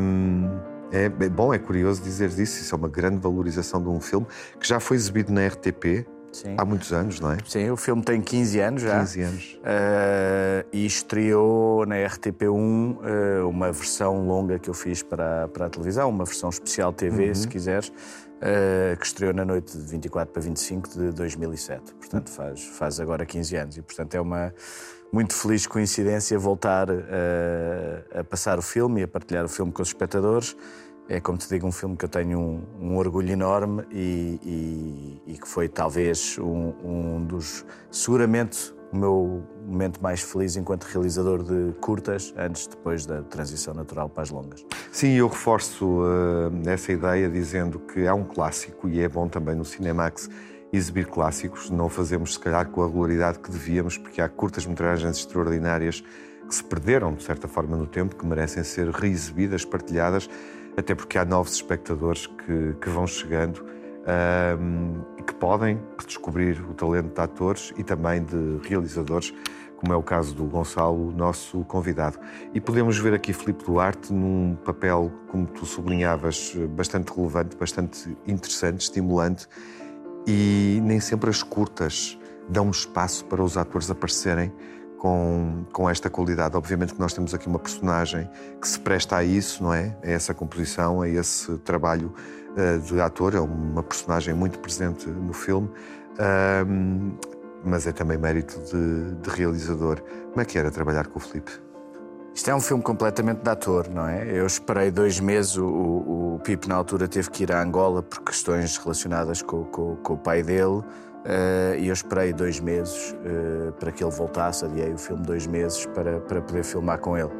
Um, 0.00 0.48
é, 0.90 1.04
é 1.04 1.28
bom, 1.28 1.52
é 1.52 1.58
curioso 1.58 2.02
dizer 2.02 2.30
isso, 2.30 2.62
isso 2.62 2.74
é 2.74 2.78
uma 2.78 2.88
grande 2.88 3.18
valorização 3.18 3.82
de 3.82 3.90
um 3.90 4.00
filme 4.00 4.26
que 4.58 4.66
já 4.66 4.80
foi 4.80 4.96
exibido 4.96 5.30
na 5.30 5.46
RTP 5.46 6.06
Sim. 6.32 6.54
há 6.56 6.64
muitos 6.64 6.92
anos, 6.92 7.20
não 7.20 7.30
é? 7.30 7.38
Sim, 7.46 7.70
o 7.70 7.76
filme 7.76 8.02
tem 8.02 8.20
15 8.20 8.60
anos 8.60 8.82
já. 8.82 9.00
15 9.00 9.20
anos. 9.20 9.58
Uh, 9.58 10.66
e 10.72 10.86
estreou 10.86 11.84
na 11.84 11.96
RTP1 11.96 12.48
uh, 12.50 12.98
ah, 13.02 13.46
uma 13.46 13.70
versão 13.70 14.26
longa 14.26 14.58
que 14.58 14.70
eu 14.70 14.74
fiz 14.74 15.02
para, 15.02 15.46
para 15.48 15.66
a 15.66 15.68
televisão, 15.68 16.08
uma 16.08 16.24
versão 16.24 16.48
especial 16.48 16.92
TV, 16.92 17.28
uhum. 17.28 17.34
se 17.34 17.46
quiseres, 17.46 17.88
uh, 17.88 18.96
que 18.98 19.04
estreou 19.04 19.34
na 19.34 19.44
noite 19.44 19.76
de 19.76 19.84
24 19.84 20.32
para 20.32 20.42
25 20.42 20.88
de 20.88 21.12
2007. 21.12 21.94
Portanto, 21.94 22.30
faz, 22.30 22.64
faz 22.64 22.98
agora 22.98 23.26
15 23.26 23.56
anos. 23.56 23.76
E, 23.76 23.82
portanto, 23.82 24.14
é 24.14 24.20
uma 24.20 24.54
muito 25.12 25.34
feliz 25.34 25.66
coincidência 25.66 26.38
voltar 26.38 26.88
a 28.18 28.24
passar 28.24 28.58
o 28.58 28.62
filme 28.62 29.02
e 29.02 29.04
a 29.04 29.08
partilhar 29.08 29.44
o 29.44 29.48
filme 29.48 29.70
com 29.70 29.82
os 29.82 29.88
espectadores. 29.88 30.56
É, 31.08 31.20
como 31.20 31.36
te 31.36 31.48
digo, 31.48 31.66
um 31.66 31.72
filme 31.72 31.96
que 31.96 32.04
eu 32.04 32.08
tenho 32.08 32.38
um, 32.38 32.62
um 32.80 32.96
orgulho 32.96 33.30
enorme 33.30 33.84
e, 33.90 34.40
e, 35.26 35.32
e, 35.32 35.38
que 35.38 35.48
foi 35.48 35.68
talvez 35.68 36.38
um, 36.38 36.72
um, 36.84 37.24
dos, 37.24 37.64
seguramente, 37.90 38.72
o 38.92 38.96
meu 38.96 39.42
momento 39.66 40.02
mais 40.02 40.20
feliz 40.20 40.56
enquanto 40.56 40.84
realizador 40.84 41.42
de 41.42 41.72
curtas, 41.80 42.32
antes, 42.36 42.66
depois 42.66 43.06
da 43.06 43.22
transição 43.22 43.72
natural 43.72 44.08
para 44.08 44.22
as 44.22 44.30
longas. 44.30 44.64
Sim, 44.90 45.12
eu 45.12 45.28
reforço 45.28 45.86
uh, 45.86 46.68
essa 46.68 46.92
ideia 46.92 47.28
dizendo 47.28 47.78
que 47.78 48.00
é 48.00 48.12
um 48.12 48.24
clássico 48.24 48.88
e 48.88 49.00
é 49.00 49.08
bom 49.08 49.28
também 49.28 49.54
no 49.54 49.64
Cinemax 49.64 50.28
exibir 50.72 51.06
clássicos. 51.06 51.70
Não 51.70 51.88
fazemos, 51.88 52.34
se 52.34 52.38
calhar, 52.38 52.68
com 52.68 52.82
a 52.82 52.86
regularidade 52.86 53.38
que 53.38 53.50
devíamos, 53.50 53.96
porque 53.96 54.20
há 54.20 54.28
curtas-metragens 54.28 55.18
extraordinárias 55.18 56.02
que 56.46 56.54
se 56.54 56.64
perderam, 56.64 57.14
de 57.14 57.22
certa 57.22 57.48
forma, 57.48 57.76
no 57.76 57.86
tempo, 57.86 58.14
que 58.14 58.26
merecem 58.26 58.62
ser 58.62 58.88
reexibidas, 58.90 59.64
partilhadas 59.64 60.28
até 60.76 60.94
porque 60.94 61.18
há 61.18 61.24
novos 61.24 61.54
espectadores 61.54 62.26
que, 62.26 62.74
que 62.80 62.88
vão 62.88 63.06
chegando 63.06 63.64
e 65.16 65.22
que 65.22 65.34
podem 65.34 65.80
descobrir 66.06 66.60
o 66.68 66.74
talento 66.74 67.14
de 67.14 67.20
atores 67.20 67.72
e 67.76 67.84
também 67.84 68.22
de 68.24 68.58
realizadores, 68.68 69.32
como 69.76 69.92
é 69.92 69.96
o 69.96 70.02
caso 70.02 70.34
do 70.34 70.44
Gonçalo, 70.44 71.12
nosso 71.12 71.64
convidado. 71.64 72.18
E 72.54 72.60
podemos 72.60 72.98
ver 72.98 73.14
aqui 73.14 73.32
Filipe 73.32 73.64
Duarte 73.64 74.12
num 74.12 74.56
papel, 74.64 75.12
como 75.28 75.46
tu 75.46 75.64
sublinhavas, 75.64 76.54
bastante 76.70 77.12
relevante, 77.12 77.56
bastante 77.56 78.16
interessante, 78.26 78.82
estimulante, 78.82 79.48
e 80.26 80.80
nem 80.82 81.00
sempre 81.00 81.30
as 81.30 81.42
curtas 81.42 82.18
dão 82.48 82.70
espaço 82.70 83.24
para 83.24 83.42
os 83.42 83.56
atores 83.56 83.90
aparecerem 83.90 84.52
com, 85.02 85.64
com 85.72 85.90
esta 85.90 86.08
qualidade. 86.08 86.56
Obviamente 86.56 86.94
que 86.94 87.00
nós 87.00 87.12
temos 87.12 87.34
aqui 87.34 87.48
uma 87.48 87.58
personagem 87.58 88.30
que 88.60 88.68
se 88.68 88.78
presta 88.78 89.16
a 89.16 89.24
isso, 89.24 89.60
não 89.60 89.74
é? 89.74 89.96
A 90.00 90.08
essa 90.08 90.32
composição, 90.32 91.02
a 91.02 91.08
esse 91.08 91.58
trabalho 91.58 92.14
uh, 92.50 92.78
de 92.78 93.00
ator. 93.00 93.34
É 93.34 93.40
uma 93.40 93.82
personagem 93.82 94.32
muito 94.32 94.60
presente 94.60 95.08
no 95.08 95.32
filme, 95.32 95.66
uh, 95.66 97.18
mas 97.64 97.84
é 97.88 97.90
também 97.90 98.16
mérito 98.16 98.60
de, 98.60 99.16
de, 99.16 99.28
realizador. 99.28 100.00
Como 100.30 100.40
é 100.40 100.44
que 100.44 100.56
era 100.56 100.70
trabalhar 100.70 101.08
com 101.08 101.18
o 101.18 101.20
Felipe? 101.20 101.50
Isto 102.32 102.50
é 102.52 102.54
um 102.54 102.60
filme 102.60 102.80
completamente 102.84 103.42
de 103.42 103.50
ator, 103.50 103.88
não 103.88 104.06
é? 104.06 104.24
Eu 104.30 104.46
esperei 104.46 104.92
dois 104.92 105.18
meses, 105.18 105.56
o, 105.56 105.66
o, 105.66 106.34
o 106.36 106.38
Pipo 106.44 106.68
na 106.68 106.76
altura 106.76 107.08
teve 107.08 107.28
que 107.28 107.42
ir 107.42 107.50
a 107.50 107.60
Angola 107.60 108.04
por 108.04 108.20
questões 108.20 108.76
relacionadas 108.76 109.42
com, 109.42 109.64
com, 109.64 109.96
com 109.96 110.12
o 110.12 110.18
pai 110.18 110.44
dele. 110.44 110.84
Uh, 111.22 111.78
e 111.78 111.86
eu 111.86 111.92
esperei 111.92 112.32
dois 112.32 112.58
meses 112.58 113.12
uh, 113.12 113.72
para 113.74 113.92
que 113.92 114.02
ele 114.02 114.10
voltasse, 114.10 114.64
adiei 114.64 114.92
o 114.92 114.98
filme 114.98 115.22
dois 115.24 115.46
meses 115.46 115.86
para, 115.86 116.18
para 116.18 116.42
poder 116.42 116.64
filmar 116.64 116.98
com 116.98 117.16
ele. 117.16 117.30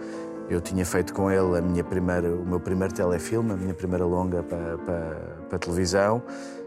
Eu 0.49 0.61
tinha 0.61 0.85
feito 0.87 1.12
com 1.12 1.31
ele 1.31 1.59
a 1.59 1.61
minha 1.61 1.83
primeira, 1.83 2.33
o 2.33 2.45
meu 2.45 2.61
primeiro 2.61 2.95
telefilme, 2.95 3.53
a 3.53 3.57
minha 3.57 3.75
primeira 3.75 4.05
longa 4.05 4.42
para, 4.42 4.79
para, 4.79 5.16
para 5.49 5.59
televisão. 5.59 6.23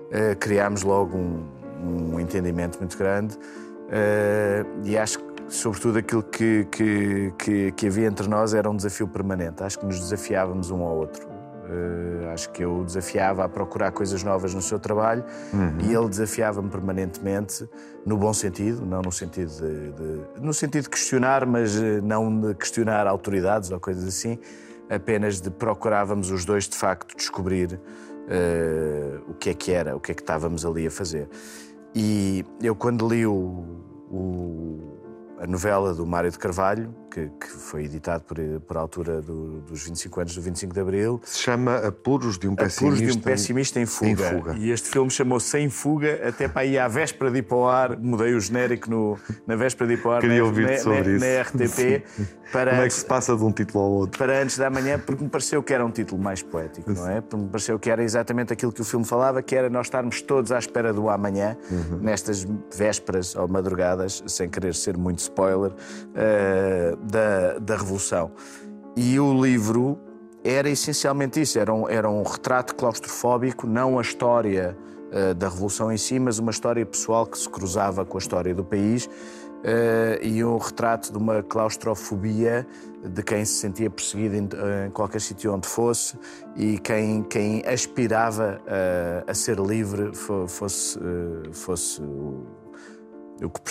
Uh, 0.08 0.36
criámos 0.38 0.84
logo 0.84 1.17
um, 1.17 1.45
um, 1.82 2.19
entendimento 2.19 2.78
muito 2.80 2.97
grande 2.97 3.38
e 4.84 4.97
acho 4.97 5.19
que, 5.19 5.25
sobretudo, 5.47 5.99
aquilo 5.99 6.23
que, 6.23 6.65
que, 6.71 7.34
que, 7.38 7.71
que 7.71 7.88
havia 7.88 8.08
entre 8.08 8.28
nós 8.28 8.54
era 8.54 8.69
um 8.69 8.75
desafio 8.75 9.08
permanente. 9.08 9.63
Acho 9.63 9.80
que 9.80 9.86
nos 9.86 9.99
desafiávamos 9.99 10.71
um 10.71 10.82
ao 10.82 10.97
outro. 10.97 11.35
Uh, 11.67 12.30
acho 12.32 12.51
que 12.51 12.63
eu 12.63 12.84
desafiava 12.84 13.43
a 13.43 13.49
procurar 13.49 13.91
coisas 13.91 14.21
novas 14.21 14.54
no 14.54 14.62
seu 14.62 14.78
trabalho 14.78 15.23
uhum. 15.51 15.80
e 15.80 15.95
ele 15.95 16.08
desafiava-me 16.08 16.69
permanentemente, 16.69 17.67
no 18.06 18.17
bom 18.17 18.34
sentido, 18.34 18.86
não 18.86 19.01
no 19.01 19.12
sentido 19.12 19.49
de, 19.49 19.91
de, 19.91 20.41
no 20.41 20.54
sentido 20.54 20.84
de 20.84 20.89
questionar, 20.89 21.43
mas 21.43 21.75
eh, 21.75 22.01
não 22.01 22.39
de 22.39 22.54
questionar 22.54 23.08
autoridades 23.08 23.71
ou 23.71 23.80
coisas 23.80 24.08
assim, 24.08 24.38
apenas 24.89 25.41
de 25.41 25.49
procurávamos 25.49 26.30
os 26.30 26.45
dois 26.45 26.69
de 26.69 26.75
facto 26.75 27.17
descobrir 27.17 27.73
uh, 27.73 29.32
o 29.32 29.34
que 29.34 29.49
é 29.49 29.54
que 29.56 29.71
era, 29.71 29.95
o 29.95 29.99
que 29.99 30.12
é 30.12 30.15
que 30.15 30.21
estávamos 30.21 30.63
ali 30.65 30.86
a 30.86 30.91
fazer. 30.91 31.28
E 31.95 32.45
eu 32.62 32.75
quando 32.75 33.08
li 33.08 33.25
o, 33.25 33.63
o 34.12 34.94
a 35.45 35.47
novela 35.47 35.93
do 35.93 36.05
Mário 36.08 36.31
de 36.31 36.39
Carvalho, 36.39 36.93
que, 37.12 37.29
que 37.39 37.47
foi 37.47 37.86
editado 37.86 38.23
por, 38.23 38.38
por 38.67 38.77
altura 38.77 39.21
do, 39.21 39.62
dos 39.62 39.84
25 39.84 40.19
anos 40.19 40.36
do 40.36 40.41
25 40.41 40.73
de 40.73 40.79
Abril. 40.79 41.21
Se 41.23 41.39
chama 41.39 41.77
Apuros 41.77 42.38
de 42.39 42.47
um 42.47 42.55
Pessimista, 42.55 42.86
Apuros 42.86 42.99
de 42.99 43.17
um 43.17 43.21
pessimista 43.21 43.79
em, 43.79 43.86
fuga. 43.86 44.10
em, 44.10 44.15
fuga. 44.15 44.55
E 44.58 44.71
este 44.71 44.89
filme 44.89 45.12
chamou-se 45.12 45.58
Em 45.58 45.69
Fuga, 45.69 46.27
até 46.27 46.47
para 46.47 46.65
ir 46.65 46.79
à 46.79 46.88
véspera 46.88 47.29
de 47.29 47.39
ir 47.39 47.43
para 47.43 47.58
o 47.58 47.67
ar, 47.67 47.97
mudei 47.97 48.34
o 48.34 48.39
genérico 48.39 48.89
no, 48.89 49.19
na 49.45 49.55
véspera 49.55 49.88
de 49.88 49.93
ir 49.93 50.01
para 50.01 50.10
o 50.10 50.12
ar 50.13 50.21
Queria 50.21 50.39
na, 50.39 50.45
ouvir 50.45 50.79
sobre 50.79 51.17
na, 51.19 51.41
isso. 51.41 51.58
na 51.58 51.65
RTP. 51.65 52.36
Para 52.51 52.71
Como 52.71 52.84
é 52.84 52.88
que 52.88 52.93
se 52.93 53.05
passa 53.05 53.36
de 53.36 53.43
um 53.43 53.51
título 53.51 53.84
ao 53.84 53.91
outro? 53.91 54.17
Para 54.17 54.41
antes 54.41 54.58
da 54.58 54.69
manhã, 54.69 54.99
porque 54.99 55.23
me 55.23 55.29
pareceu 55.29 55.63
que 55.63 55.73
era 55.73 55.86
um 55.86 55.89
título 55.89 56.21
mais 56.21 56.41
poético, 56.41 56.91
não 56.91 57.10
é? 57.10 57.19
Porque 57.19 57.43
me 57.43 57.49
pareceu 57.49 57.79
que 57.79 57.89
era 57.89 58.03
exatamente 58.03 58.53
aquilo 58.53 58.71
que 58.71 58.81
o 58.81 58.86
filme 58.86 59.05
falava, 59.05 59.41
que 59.41 59.55
era 59.55 59.69
nós 59.69 59.88
estarmos 59.88 60.21
todos 60.21 60.51
à 60.51 60.60
espera 60.60 60.93
do 60.93 61.10
amanhã, 61.10 61.58
uhum. 61.69 61.97
nestas 61.97 62.45
vésperas 62.73 63.36
ou 63.36 63.47
madrugadas, 63.47 64.23
sem 64.27 64.47
querer 64.47 64.75
ser 64.75 64.95
muito 64.95 65.19
spoiler, 65.36 65.71
uh, 65.71 66.95
da, 66.98 67.60
da 67.60 67.76
Revolução. 67.76 68.32
E 68.95 69.19
o 69.19 69.41
livro 69.43 70.00
era 70.43 70.69
essencialmente 70.69 71.41
isso, 71.41 71.60
era 71.60 71.74
um, 71.74 71.89
era 71.89 72.10
um 72.10 72.24
retrato 72.24 72.76
claustrofóbico, 72.76 73.67
não 73.67 74.00
a 74.00 74.02
história 74.02 74.78
uh, 75.12 75.34
da 75.34 75.50
Revolução 75.50 75.91
em 75.91 75.98
si, 75.98 76.17
mas 76.19 76.39
uma 76.39 76.52
história 76.52 76.86
pessoal 76.86 77.26
que 77.26 77.38
se 77.38 77.50
cruzava 77.50 78.06
com 78.06 78.17
a 78.17 78.19
história 78.19 78.54
do 78.56 78.63
país 78.63 79.10
uh, 79.65 80.24
e 80.24 80.43
um 80.43 80.58
retrato 80.58 81.12
de 81.12 81.17
uma 81.17 81.41
claustrofobia 81.41 82.65
de 83.04 83.24
quem 83.24 83.43
se 83.43 83.56
sentia 83.56 83.89
perseguido 83.89 84.36
em, 84.36 84.50
em 84.88 84.91
qualquer 84.91 85.19
sítio 85.19 85.54
onde 85.54 85.67
fosse 85.67 86.17
e 86.56 86.78
quem, 86.80 87.24
quem 87.24 87.63
aspirava 87.65 88.62
uh, 88.62 89.30
a 89.30 89.34
ser 89.34 89.60
livre 89.60 90.12
fosse, 90.48 90.98
uh, 91.00 91.54
fosse 91.54 92.02
o, 92.02 92.45
o 93.41 93.50
que 93.50 93.62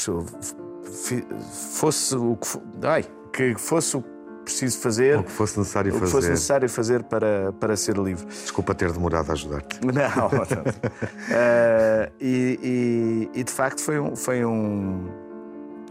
fosse 0.91 2.17
o 2.17 2.37
que 2.37 2.87
ai, 2.87 3.05
que 3.33 3.55
fosse 3.57 3.97
o 3.97 4.05
preciso 4.45 4.79
fazer. 4.79 5.19
O 5.19 5.25
que 5.25 5.33
fosse 5.33 5.59
necessário 5.59 5.93
fazer. 5.93 6.05
O 6.05 6.07
que 6.07 6.13
fosse 6.13 6.31
necessário 6.31 6.69
fazer 6.69 7.03
para, 7.05 7.53
para 7.55 7.77
ser 7.77 7.97
livre. 7.97 8.27
Desculpa 8.27 8.75
ter 8.75 8.93
demorado 8.93 9.31
a 9.31 9.33
ajudar-te. 9.33 9.81
Não, 9.85 9.93
não. 9.93 10.39
uh, 10.39 12.13
e, 12.21 13.29
e, 13.33 13.41
e, 13.41 13.45
de 13.45 13.53
facto 13.53 13.81
foi 13.81 13.99
um, 13.99 14.15
foi 14.15 14.45
um, 14.45 15.09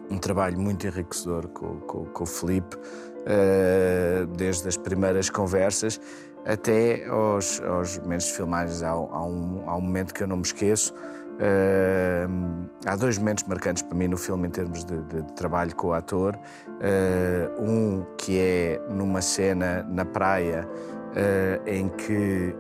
um 0.10 0.18
trabalho 0.18 0.58
muito 0.58 0.88
enriquecedor 0.88 1.48
com, 1.48 1.80
com, 1.82 2.06
com 2.06 2.24
o 2.24 2.28
Felipe, 2.28 2.76
uh, 2.76 4.26
desde 4.28 4.68
as 4.68 4.78
primeiras 4.78 5.30
conversas 5.30 6.00
até 6.46 7.06
aos, 7.06 7.62
aos 7.62 7.98
momentos 7.98 8.28
de 8.28 8.34
filmagens. 8.34 8.84
Há, 8.84 8.90
há, 8.90 9.26
um, 9.26 9.64
há 9.66 9.76
um 9.76 9.82
momento 9.82 10.14
que 10.14 10.24
eu 10.24 10.28
não 10.28 10.38
me 10.38 10.44
esqueço. 10.44 10.94
Uh, 11.34 12.69
há 12.86 12.96
dois 12.96 13.17
momentos 13.17 13.43
marcantes 13.46 13.82
para 13.82 13.98
mim 13.98 14.08
no 14.08 14.17
filme 14.17 14.48
em 14.48 14.52
termos 14.52 14.86
de, 14.86 15.02
de, 15.04 15.22
de 15.24 15.34
trabalho 15.34 15.76
com 15.76 15.88
o 15.88 15.93
ator. 15.93 16.38
Uh, 16.67 17.62
um 17.62 18.06
que 18.17 18.39
é 18.39 18.82
numa 18.89 19.22
cena 19.22 19.84
na 19.89 20.06
praia 20.06 20.67
uh, 20.67 21.69
em 21.69 21.89
que 21.89 22.56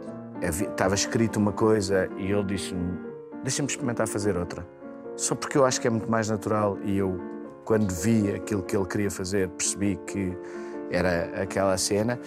havia, 0.45 0.67
estava 0.67 0.95
escrito 0.95 1.37
uma 1.37 1.51
coisa 1.51 2.09
e 2.17 2.31
ele 2.31 2.43
disse-me: 2.43 2.99
Deixa-me 3.43 3.67
experimentar 3.67 4.07
fazer 4.07 4.37
outra. 4.37 4.65
Só 5.15 5.35
porque 5.35 5.57
eu 5.57 5.65
acho 5.65 5.79
que 5.79 5.87
é 5.87 5.89
muito 5.89 6.09
mais 6.09 6.29
natural 6.29 6.77
e 6.83 6.97
eu, 6.97 7.19
quando 7.63 7.91
vi 7.91 8.31
aquilo 8.31 8.63
que 8.63 8.75
ele 8.75 8.85
queria 8.85 9.11
fazer, 9.11 9.49
percebi 9.49 9.99
que 10.07 10.35
era 10.95 11.41
aquela 11.41 11.77
cena. 11.77 12.19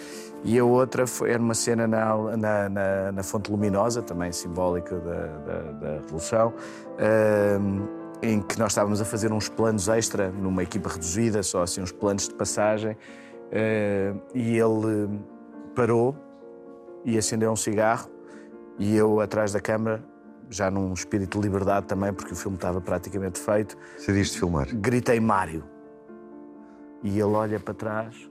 E 0.43 0.57
a 0.59 0.63
outra 0.63 1.07
foi, 1.07 1.31
era 1.31 1.41
uma 1.41 1.53
cena 1.53 1.87
na, 1.87 2.37
na, 2.37 2.69
na, 2.69 3.11
na 3.11 3.23
Fonte 3.23 3.51
Luminosa, 3.51 4.01
também 4.01 4.31
simbólica 4.31 4.99
da, 4.99 5.25
da, 5.25 5.71
da 5.71 5.93
Revolução, 6.01 6.53
uh, 6.93 7.87
em 8.21 8.41
que 8.41 8.57
nós 8.59 8.71
estávamos 8.71 9.01
a 9.01 9.05
fazer 9.05 9.31
uns 9.31 9.49
planos 9.49 9.87
extra, 9.87 10.29
numa 10.29 10.63
equipa 10.63 10.89
reduzida, 10.89 11.41
só 11.41 11.63
assim 11.63 11.81
uns 11.81 11.91
planos 11.91 12.27
de 12.27 12.35
passagem, 12.35 12.91
uh, 12.91 14.21
e 14.33 14.57
ele 14.57 15.19
parou 15.75 16.15
e 17.03 17.17
acendeu 17.17 17.51
um 17.51 17.55
cigarro, 17.55 18.09
e 18.77 18.95
eu 18.95 19.19
atrás 19.19 19.51
da 19.51 19.59
câmara 19.59 20.03
já 20.49 20.71
num 20.71 20.93
espírito 20.93 21.39
de 21.39 21.47
liberdade 21.47 21.87
também, 21.87 22.13
porque 22.13 22.33
o 22.33 22.35
filme 22.35 22.55
estava 22.55 22.79
praticamente 22.79 23.39
feito. 23.39 23.77
Decidiste 23.97 24.39
filmar? 24.39 24.67
Gritei 24.73 25.19
Mário. 25.19 25.63
E 27.03 27.09
ele 27.09 27.23
olha 27.23 27.59
para 27.59 27.73
trás, 27.73 28.29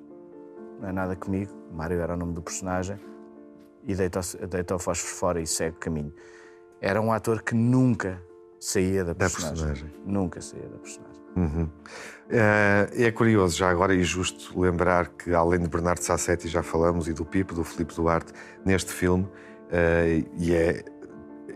não 0.81 0.89
é 0.89 0.93
nada 0.93 1.17
comigo, 1.17 1.53
Mário 1.73 2.01
era 2.01 2.15
o 2.15 2.17
nome 2.17 2.33
do 2.33 2.43
personagem, 2.43 2.99
e 3.85 3.95
deita, 3.95 4.21
deita 4.49 4.75
o 4.75 4.79
fósforo 4.79 5.15
fora 5.15 5.41
e 5.41 5.47
segue 5.47 5.77
o 5.77 5.81
caminho. 5.81 6.13
Era 6.81 7.01
um 7.01 7.13
ator 7.13 7.43
que 7.43 7.55
nunca 7.55 8.21
saía 8.59 9.05
da 9.05 9.15
personagem. 9.15 9.57
Da 9.57 9.73
personagem. 9.73 10.03
Nunca 10.05 10.41
saía 10.41 10.69
da 10.69 10.79
personagem. 10.79 11.17
Uhum. 11.37 11.69
É, 12.29 12.89
é 13.05 13.13
curioso, 13.13 13.57
já 13.57 13.71
agora 13.71 13.95
e 13.95 14.03
justo 14.03 14.59
lembrar 14.59 15.09
que, 15.09 15.35
além 15.35 15.61
de 15.61 15.69
Bernardo 15.69 16.03
Sassetti, 16.03 16.49
já 16.49 16.63
falamos, 16.63 17.09
e 17.09 17.13
do 17.13 17.25
Pipo, 17.25 17.55
do 17.55 17.63
Filipe 17.63 17.95
Duarte, 17.95 18.33
neste 18.65 18.93
filme, 18.93 19.29
é, 19.71 20.23
e, 20.39 20.55
é, 20.55 20.85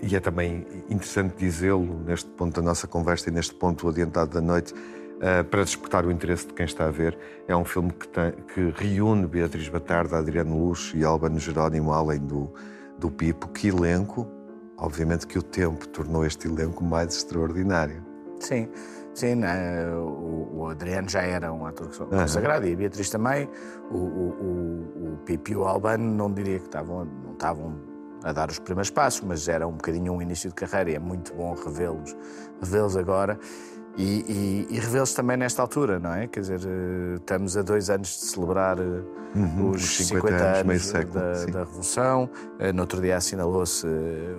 e 0.02 0.14
é 0.14 0.20
também 0.20 0.66
interessante 0.88 1.34
dizê-lo 1.36 2.02
neste 2.04 2.28
ponto 2.30 2.54
da 2.54 2.62
nossa 2.62 2.86
conversa 2.86 3.30
e 3.30 3.32
neste 3.32 3.54
ponto 3.54 3.88
adiantado 3.88 4.32
da 4.32 4.40
noite, 4.40 4.74
uh, 5.20 5.44
para 5.44 5.62
despertar 5.62 6.04
o 6.04 6.10
interesse 6.10 6.46
de 6.46 6.54
quem 6.54 6.66
está 6.66 6.86
a 6.86 6.90
ver. 6.90 7.16
É 7.46 7.54
um 7.54 7.64
filme 7.64 7.92
que, 7.92 8.08
tem, 8.08 8.32
que 8.54 8.72
reúne 8.76 9.26
Beatriz 9.26 9.68
Batarda, 9.68 10.18
Adriano 10.18 10.66
Luz 10.66 10.92
e 10.94 11.04
Albano 11.04 11.38
Jerónimo, 11.38 11.92
além 11.92 12.18
do, 12.20 12.52
do 12.98 13.10
Pipo. 13.10 13.48
Que 13.48 13.68
elenco! 13.68 14.26
Obviamente 14.78 15.26
que 15.26 15.38
o 15.38 15.42
tempo 15.42 15.86
tornou 15.88 16.24
este 16.24 16.48
elenco 16.48 16.82
mais 16.82 17.14
extraordinário. 17.14 18.02
Sim, 18.40 18.70
sim, 19.12 19.34
né? 19.34 19.86
o, 19.94 20.48
o, 20.54 20.66
Adriano 20.68 21.06
já 21.06 21.20
era 21.20 21.52
um 21.52 21.66
ator 21.66 21.88
consagrado 22.08 22.64
uhum. 22.64 22.70
e 22.70 22.74
a 22.74 22.76
Beatriz 22.76 23.10
também. 23.10 23.46
O, 23.90 23.98
o, 23.98 24.30
o, 24.30 25.12
o 25.12 25.16
Pipo 25.26 25.50
e 25.50 25.56
o 25.56 25.64
Albano 25.64 26.04
não 26.04 26.32
diria 26.32 26.58
que 26.58 26.64
estavam, 26.64 27.04
não 27.04 27.32
estavam 27.34 27.90
a 28.24 28.32
dar 28.32 28.50
os 28.50 28.58
primeiros 28.58 28.90
passos, 28.90 29.20
mas 29.22 29.48
era 29.48 29.66
um 29.66 29.72
bocadinho 29.72 30.12
um 30.12 30.22
início 30.22 30.48
de 30.48 30.54
carreira 30.54 30.90
e 30.90 30.94
é 30.94 30.98
muito 30.98 31.34
bom 31.34 31.54
revê-los 31.54 32.16
revê 32.60 32.98
agora. 32.98 33.38
E, 34.00 34.66
e, 34.70 34.76
e 34.76 34.80
revê-los 34.80 35.12
também 35.12 35.36
nesta 35.36 35.60
altura, 35.60 35.98
não 35.98 36.14
é? 36.14 36.26
Quer 36.26 36.40
dizer, 36.40 36.60
eh, 36.60 37.16
estamos 37.16 37.54
a 37.54 37.60
dois 37.60 37.90
anos 37.90 38.08
de 38.08 38.24
celebrar 38.24 38.78
eh, 38.78 39.02
uhum, 39.34 39.72
os 39.72 39.98
50, 39.98 40.26
50 40.26 40.36
anos, 40.36 40.70
anos 40.70 40.82
século, 40.86 41.14
da, 41.14 41.44
da, 41.44 41.58
Revolução. 41.64 42.30
Eh, 42.58 42.72
no 42.72 42.80
outro 42.80 42.98
dia 42.98 43.18
assinalou-se 43.18 43.86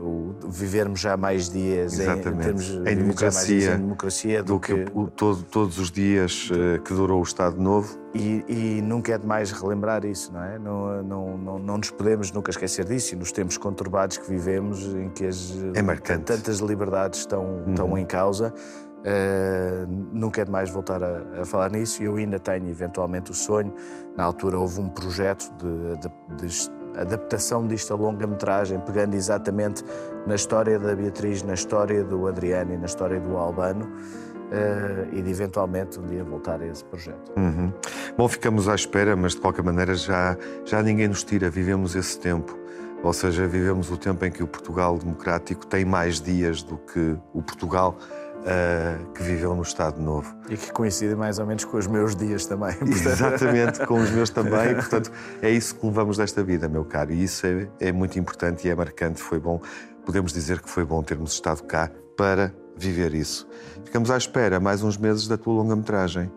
o 0.01 0.33
vivermos 0.49 0.99
já 0.99 1.15
mais 1.15 1.47
dias 1.47 1.93
Exatamente. 1.99 2.27
em 2.27 2.37
termos 2.37 2.69
em 2.69 2.95
democracia, 2.95 3.75
em 3.75 3.77
democracia 3.77 4.41
do, 4.41 4.53
do 4.53 4.59
que, 4.59 4.73
que 4.73 4.91
o, 4.95 5.07
todo, 5.07 5.43
todos 5.43 5.77
os 5.77 5.91
dias 5.91 6.49
que 6.83 6.93
durou 6.93 7.19
o 7.19 7.23
Estado 7.23 7.61
Novo. 7.61 8.01
E, 8.13 8.43
e, 8.49 8.81
nunca 8.81 9.13
é 9.13 9.17
demais 9.17 9.51
relembrar 9.51 10.03
isso, 10.03 10.33
não 10.33 10.43
é? 10.43 10.59
Não, 10.59 11.03
não, 11.03 11.37
não, 11.37 11.59
não, 11.59 11.77
nos 11.77 11.89
podemos 11.89 12.29
nunca 12.31 12.49
esquecer 12.49 12.83
disso 12.83 13.15
e 13.15 13.17
nos 13.17 13.31
tempos 13.31 13.57
conturbados 13.57 14.17
que 14.17 14.29
vivemos, 14.29 14.83
em 14.95 15.09
que 15.09 15.25
as, 15.25 15.53
é 15.73 16.17
tantas 16.17 16.59
liberdades 16.59 17.19
estão, 17.19 17.45
uhum. 17.45 17.69
estão 17.69 17.97
em 17.97 18.05
causa. 18.05 18.53
Uh, 19.01 19.87
nunca 20.13 20.41
é 20.41 20.45
demais 20.45 20.69
voltar 20.69 21.01
a, 21.03 21.41
a, 21.41 21.45
falar 21.45 21.71
nisso. 21.71 22.03
Eu 22.03 22.17
ainda 22.17 22.39
tenho 22.39 22.69
eventualmente 22.69 23.31
o 23.31 23.33
sonho. 23.33 23.73
Na 24.15 24.23
altura 24.23 24.59
houve 24.59 24.79
um 24.79 24.89
projeto 24.89 25.51
de, 25.57 25.97
de, 25.97 26.47
de 26.47 26.71
adaptação 26.99 27.67
disto 27.67 27.93
a 27.93 27.97
longa-metragem, 27.97 28.79
pegando 28.81 29.15
exatamente 29.15 29.83
na 30.27 30.35
história 30.35 30.77
da 30.77 30.95
Beatriz, 30.95 31.41
na 31.41 31.53
história 31.53 32.03
do 32.03 32.27
Adriano 32.27 32.73
e 32.73 32.77
na 32.77 32.85
história 32.85 33.19
do 33.19 33.35
Albano. 33.37 33.85
Uh, 33.85 35.15
e 35.15 35.21
de 35.21 35.31
eventualmente 35.31 35.97
um 35.97 36.05
dia 36.05 36.25
voltar 36.25 36.61
a 36.61 36.67
esse 36.67 36.83
projeto. 36.83 37.31
Uhum. 37.37 37.71
Bom, 38.17 38.27
ficamos 38.27 38.67
à 38.67 38.75
espera, 38.75 39.15
mas 39.15 39.33
de 39.33 39.39
qualquer 39.39 39.63
maneira 39.63 39.95
já, 39.95 40.37
já 40.65 40.83
ninguém 40.83 41.07
nos 41.07 41.23
tira, 41.23 41.49
vivemos 41.49 41.95
esse 41.95 42.19
tempo. 42.19 42.59
Ou 43.01 43.13
seja, 43.13 43.47
vivemos 43.47 43.89
o 43.89 43.97
tempo 43.97 44.23
em 44.25 44.31
que 44.31 44.43
o 44.43 44.47
Portugal 44.47 44.97
democrático 44.97 45.65
tem 45.65 45.85
mais 45.85 46.21
dias 46.21 46.61
do 46.61 46.77
que 46.77 47.17
o 47.33 47.41
Portugal 47.41 47.97
uh, 48.41 49.11
que 49.13 49.23
viveu 49.23 49.55
no 49.55 49.61
Estado 49.61 50.01
Novo. 50.01 50.35
E 50.49 50.57
que 50.57 50.71
coincide 50.71 51.15
mais 51.15 51.39
ou 51.39 51.45
menos 51.45 51.65
com 51.65 51.77
os 51.77 51.87
meus 51.87 52.15
dias 52.15 52.45
também. 52.45 52.75
Exatamente, 52.85 53.85
com 53.85 53.99
os 53.99 54.09
meus 54.11 54.29
também. 54.29 54.75
Portanto, 54.75 55.11
é 55.41 55.49
isso 55.49 55.75
que 55.75 55.85
levamos 55.85 56.17
desta 56.17 56.43
vida, 56.43 56.67
meu 56.67 56.85
caro. 56.85 57.11
E 57.11 57.23
isso 57.23 57.45
é, 57.45 57.67
é 57.79 57.91
muito 57.91 58.17
importante 58.19 58.67
e 58.67 58.71
é 58.71 58.75
marcante. 58.75 59.21
Foi 59.21 59.39
bom, 59.39 59.61
podemos 60.05 60.33
dizer 60.33 60.59
que 60.59 60.69
foi 60.69 60.85
bom 60.85 61.01
termos 61.03 61.33
estado 61.33 61.63
cá 61.63 61.89
para 62.17 62.53
viver 62.75 63.13
isso. 63.13 63.47
Ficamos 63.85 64.09
à 64.09 64.17
espera 64.17 64.59
mais 64.59 64.83
uns 64.83 64.97
meses 64.97 65.27
da 65.27 65.37
tua 65.37 65.53
longa-metragem. 65.53 66.31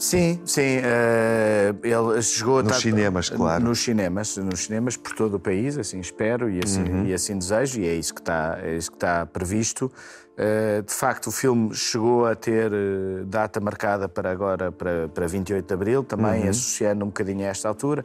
Sim, 0.00 0.40
sim. 0.46 0.78
Uh, 0.78 1.86
ele 1.86 2.22
chegou 2.22 2.62
nos 2.62 2.72
a 2.72 2.80
cinemas, 2.80 3.28
claro. 3.28 3.62
Nos 3.62 3.80
cinemas, 3.80 4.34
nos 4.38 4.64
cinemas 4.64 4.96
por 4.96 5.14
todo 5.14 5.34
o 5.34 5.38
país, 5.38 5.76
assim 5.76 6.00
espero 6.00 6.48
e 6.48 6.58
assim, 6.64 6.82
uhum. 6.82 7.04
e 7.04 7.12
assim 7.12 7.36
desejo, 7.36 7.80
e 7.80 7.86
é 7.86 7.94
isso 7.94 8.14
que 8.14 8.22
está, 8.22 8.58
é 8.62 8.76
isso 8.76 8.90
que 8.90 8.96
está 8.96 9.26
previsto. 9.26 9.92
Uh, 10.38 10.82
de 10.82 10.92
facto, 10.94 11.26
o 11.26 11.30
filme 11.30 11.74
chegou 11.74 12.24
a 12.24 12.34
ter 12.34 12.72
uh, 12.72 13.26
data 13.26 13.60
marcada 13.60 14.08
para 14.08 14.30
agora, 14.30 14.72
para, 14.72 15.06
para 15.08 15.26
28 15.26 15.66
de 15.66 15.74
abril, 15.74 16.02
também 16.02 16.44
uhum. 16.44 16.48
associando 16.48 17.04
um 17.04 17.08
bocadinho 17.08 17.44
a 17.44 17.48
esta 17.48 17.68
altura 17.68 18.02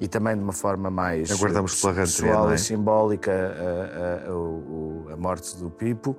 e 0.00 0.08
também 0.08 0.36
de 0.36 0.42
uma 0.42 0.52
forma 0.52 0.90
mais 0.90 1.30
Aguardamos 1.30 1.80
pela 1.80 1.94
pessoal 1.94 2.50
é? 2.50 2.56
e 2.56 2.58
simbólica 2.58 3.30
a, 3.30 4.30
a, 4.30 5.12
a, 5.12 5.14
a, 5.14 5.16
morte 5.16 5.56
do 5.58 5.70
Pipo 5.70 6.16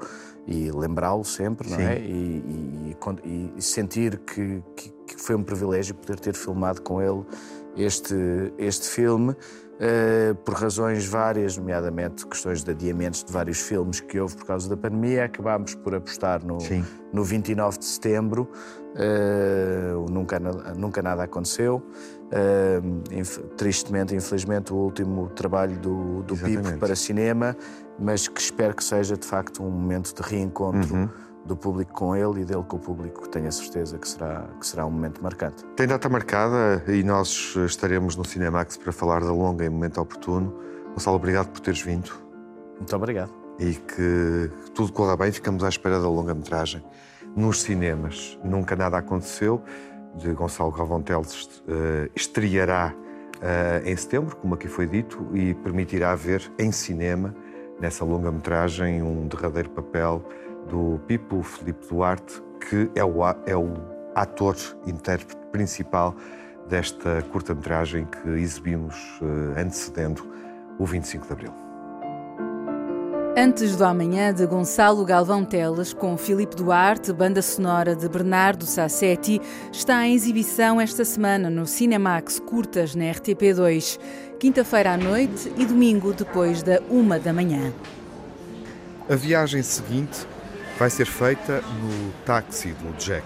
e 0.48 0.72
lembrá-lo 0.72 1.26
sempre, 1.26 1.70
não 1.70 1.78
é? 1.78 2.00
E, 2.00 2.96
e, 3.26 3.54
e 3.58 3.62
sentir 3.62 4.20
que, 4.20 4.64
que 4.74 4.97
que 5.16 5.22
foi 5.22 5.36
um 5.36 5.44
privilégio 5.44 5.96
poder 5.96 6.20
ter 6.20 6.36
filmado 6.36 6.82
com 6.82 7.02
ele 7.02 7.24
este, 7.76 8.16
este 8.58 8.88
filme. 8.88 9.36
Uh, 9.78 10.34
por 10.38 10.56
razões 10.56 11.06
várias, 11.06 11.56
nomeadamente 11.56 12.26
questões 12.26 12.64
de 12.64 12.72
adiamentos 12.72 13.24
de 13.24 13.32
vários 13.32 13.60
filmes 13.60 14.00
que 14.00 14.20
houve 14.20 14.36
por 14.36 14.48
causa 14.48 14.68
da 14.68 14.76
pandemia, 14.76 15.26
acabámos 15.26 15.76
por 15.76 15.94
apostar 15.94 16.44
no, 16.44 16.58
no 17.14 17.24
29 17.24 17.78
de 17.78 17.86
setembro. 17.86 18.50
Uh, 18.96 20.12
nunca, 20.12 20.40
nunca 20.76 21.04
nada 21.04 21.24
aconteceu. 21.24 21.84
Uh, 22.26 23.14
inf 23.14 23.38
tristemente, 23.56 24.16
infelizmente, 24.16 24.74
o 24.74 24.78
último 24.78 25.30
trabalho 25.30 25.78
do, 25.78 26.24
do 26.24 26.36
Pipo 26.36 26.76
para 26.80 26.96
cinema, 26.96 27.56
mas 28.00 28.28
que 28.28 28.42
espero 28.42 28.76
que 28.76 28.84
seja 28.84 29.16
de 29.16 29.28
facto 29.28 29.64
um 29.64 29.70
momento 29.70 30.12
de 30.12 30.28
reencontro. 30.28 30.96
Uhum 30.96 31.27
do 31.48 31.56
público 31.56 31.94
com 31.94 32.16
ele 32.16 32.42
e 32.42 32.46
dele 32.46 32.64
com 32.68 32.76
o 32.76 32.80
público, 32.80 33.28
tenho 33.30 33.48
a 33.48 33.52
certeza 33.52 33.98
que 33.98 34.08
será, 34.08 34.46
que 34.60 34.68
será 34.68 34.86
um 34.86 34.92
momento 34.92 35.24
marcante. 35.24 35.64
Tem 35.76 35.88
data 35.88 36.08
marcada 36.10 36.84
e 36.88 37.04
nós 37.04 37.56
estaremos 37.66 38.16
no 38.16 38.26
Cinemax 38.26 38.78
para 38.78 38.92
falar 38.92 39.22
da 39.22 39.32
longa 39.32 39.66
em 39.66 39.70
momento 39.70 40.00
oportuno. 40.00 40.54
Gonçalo, 40.94 41.16
obrigado 41.16 41.48
por 41.48 41.62
teres 41.62 41.82
vindo. 41.82 42.12
Muito 42.76 42.96
obrigado. 42.96 43.32
E 43.60 43.74
que 43.74 44.52
tudo 44.76 44.92
corra 44.92 45.16
bem, 45.16 45.32
ficamos 45.32 45.64
à 45.64 45.70
espera 45.70 46.00
da 46.00 46.10
longa-metragem 46.10 46.84
nos 47.36 47.62
cinemas. 47.62 48.38
Nunca 48.44 48.76
nada 48.76 48.98
aconteceu, 48.98 49.64
de 50.16 50.32
Gonçalo 50.34 50.72
Galvão 50.72 51.02
Teles, 51.02 51.46
uh, 51.46 52.10
estreará 52.16 52.94
uh, 53.38 53.88
em 53.88 53.96
setembro, 53.96 54.36
como 54.36 54.54
aqui 54.56 54.68
foi 54.68 54.86
dito, 54.86 55.28
e 55.34 55.54
permitirá 55.54 56.14
ver 56.16 56.52
em 56.60 56.72
cinema, 56.72 57.36
nessa 57.80 58.04
longa-metragem, 58.04 59.02
um 59.02 59.28
derradeiro 59.28 59.70
papel 59.70 60.24
do 60.70 61.00
Pipo 61.08 61.42
Felipe 61.44 61.88
Duarte, 61.88 62.42
que 62.70 62.90
é 62.96 63.04
o, 63.04 63.24
é 63.46 63.56
o 63.56 63.74
ator, 64.16 64.56
intérprete 64.86 65.38
principal 65.52 66.16
desta 66.68 67.22
curta-metragem 67.32 68.06
que 68.06 68.30
exibimos 68.30 68.96
uh, 69.22 69.60
antecedendo 69.60 70.28
o 70.78 70.86
25 70.86 71.28
de 71.28 71.34
Abril. 71.34 71.54
Antes 73.40 73.76
do 73.76 73.86
amanhã 73.86 74.34
de 74.34 74.48
Gonçalo 74.48 75.06
Galvão 75.06 75.46
Teles, 75.46 75.94
com 75.94 76.18
Filipe 76.18 76.56
Duarte, 76.56 77.14
banda 77.14 77.40
sonora 77.40 77.96
de 77.96 78.10
Bernardo 78.10 78.66
Sassetti, 78.66 79.40
está 79.72 80.08
em 80.08 80.16
exibição 80.16 80.82
esta 80.82 81.06
semana 81.06 81.48
no 81.48 81.68
Cinemax 81.68 82.40
Curtas 82.40 82.96
na 82.96 83.04
RTP2, 83.06 84.00
quinta-feira 84.40 84.94
à 84.94 84.98
noite 84.98 85.54
e 85.56 85.68
domingo 85.68 86.14
depois 86.14 86.64
da 86.64 86.82
uma 86.90 87.20
da 87.20 87.32
manhã. 87.32 87.72
A 89.08 89.16
viagem 89.16 89.62
seguinte 89.62 90.28
vai 90.78 90.90
ser 90.90 91.06
feita 91.06 91.62
no 91.62 92.12
táxi 92.26 92.70
do 92.70 92.96
Jack. 92.98 93.26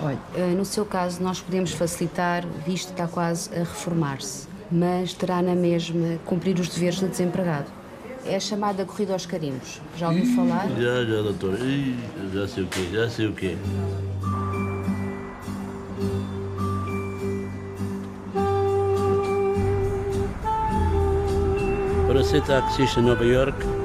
Olha, 0.00 0.18
eh, 0.36 0.54
no 0.54 0.64
seu 0.64 0.84
caso, 0.84 1.22
nós 1.22 1.40
podemos 1.40 1.72
facilitar, 1.72 2.46
visto 2.66 2.88
que 2.88 2.92
está 2.92 3.08
quase 3.08 3.50
a 3.54 3.60
reformar-se, 3.60 4.46
mas 4.70 5.12
terá 5.14 5.42
na 5.42 5.54
mesma 5.54 6.18
cumprir 6.24 6.58
os 6.60 6.68
deveres 6.68 7.00
de 7.00 7.08
desempregado. 7.08 7.66
É 8.24 8.36
a 8.36 8.40
chamada 8.40 8.84
corrida 8.84 9.14
aos 9.14 9.24
carimbos. 9.24 9.80
Já 9.96 10.08
ouviu 10.08 10.26
falar? 10.36 10.68
Já, 10.68 11.04
já, 11.04 11.22
doutor. 11.22 11.56
Já 12.32 12.46
sei 12.46 12.64
o 12.64 12.66
quê, 12.66 12.88
já 12.92 13.08
sei 13.08 13.26
o 13.26 13.32
quê. 13.32 13.56
Para 22.06 22.22
ser 22.22 22.42
taxista 22.42 23.00
em 23.00 23.04
Nova 23.04 23.24
York, 23.24 23.77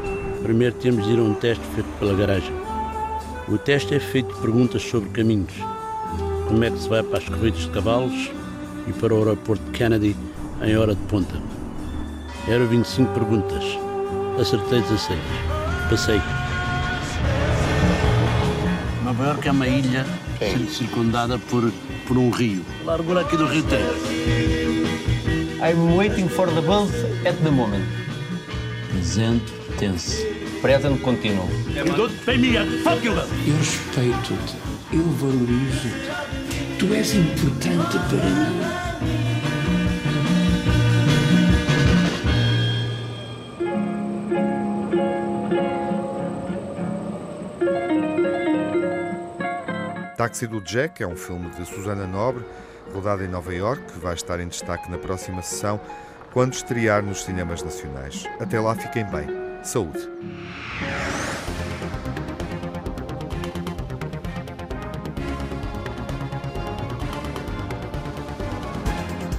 primeiro 0.43 0.75
temos 0.75 1.05
de 1.05 1.13
ir 1.13 1.19
a 1.19 1.23
um 1.23 1.33
teste 1.33 1.63
feito 1.73 1.89
pela 1.99 2.13
garagem. 2.13 2.53
O 3.47 3.57
teste 3.57 3.95
é 3.95 3.99
feito 3.99 4.35
de 4.35 4.41
perguntas 4.41 4.81
sobre 4.83 5.09
caminhos. 5.09 5.53
Como 6.47 6.61
é 6.63 6.69
que 6.69 6.77
se 6.77 6.89
vai 6.89 7.01
para 7.01 7.19
as 7.19 7.29
corridas 7.29 7.61
de 7.61 7.69
cavalos 7.69 8.29
e 8.87 8.91
para 8.93 9.13
o 9.13 9.19
aeroporto 9.19 9.63
de 9.63 9.71
Kennedy 9.71 10.15
em 10.61 10.77
hora 10.77 10.93
de 10.93 11.01
ponta. 11.03 11.33
Eram 12.47 12.67
25 12.67 13.13
perguntas. 13.13 13.63
Acertei 14.39 14.81
16. 14.81 15.19
Passei. 15.89 16.21
Nova 19.03 19.23
York 19.23 19.47
é 19.47 19.51
uma 19.51 19.67
ilha 19.67 20.05
circundada 20.69 21.39
por, 21.49 21.71
por 22.05 22.17
um 22.17 22.29
rio. 22.29 22.65
Largura 22.83 23.21
aqui 23.21 23.37
do 23.37 23.45
Rio 23.45 23.63
Tejo. 23.63 23.93
I'm 25.61 25.95
waiting 25.95 26.27
for 26.27 26.47
the 26.47 26.61
bus 26.61 26.91
at 27.25 27.41
the 27.43 27.51
moment. 27.51 27.85
Presente 28.91 29.53
tense 29.77 30.32
present 30.63 30.97
continuo. 31.01 31.49
Eu 33.45 33.57
respeito-te, 33.57 34.55
eu 34.93 35.03
valorizo-te. 35.03 36.09
Tu 36.79 36.93
és 36.93 37.13
importante 37.13 37.99
para 38.07 38.23
mim. 38.23 38.61
Táxi 50.15 50.47
do 50.47 50.61
Jack 50.61 51.03
é 51.03 51.07
um 51.07 51.17
filme 51.17 51.49
de 51.49 51.65
Susana 51.65 52.07
Nobre, 52.07 52.45
rodado 52.93 53.21
em 53.21 53.27
Nova 53.27 53.53
York, 53.53 53.83
que 53.91 53.99
vai 53.99 54.13
estar 54.13 54.39
em 54.39 54.47
destaque 54.47 54.89
na 54.89 54.97
próxima 54.97 55.41
sessão, 55.41 55.81
quando 56.31 56.53
estrear 56.53 57.03
nos 57.03 57.25
cinemas 57.25 57.61
nacionais. 57.61 58.23
Até 58.39 58.61
lá, 58.61 58.73
fiquem 58.75 59.03
bem. 59.03 59.42
Saúde! 59.63 60.09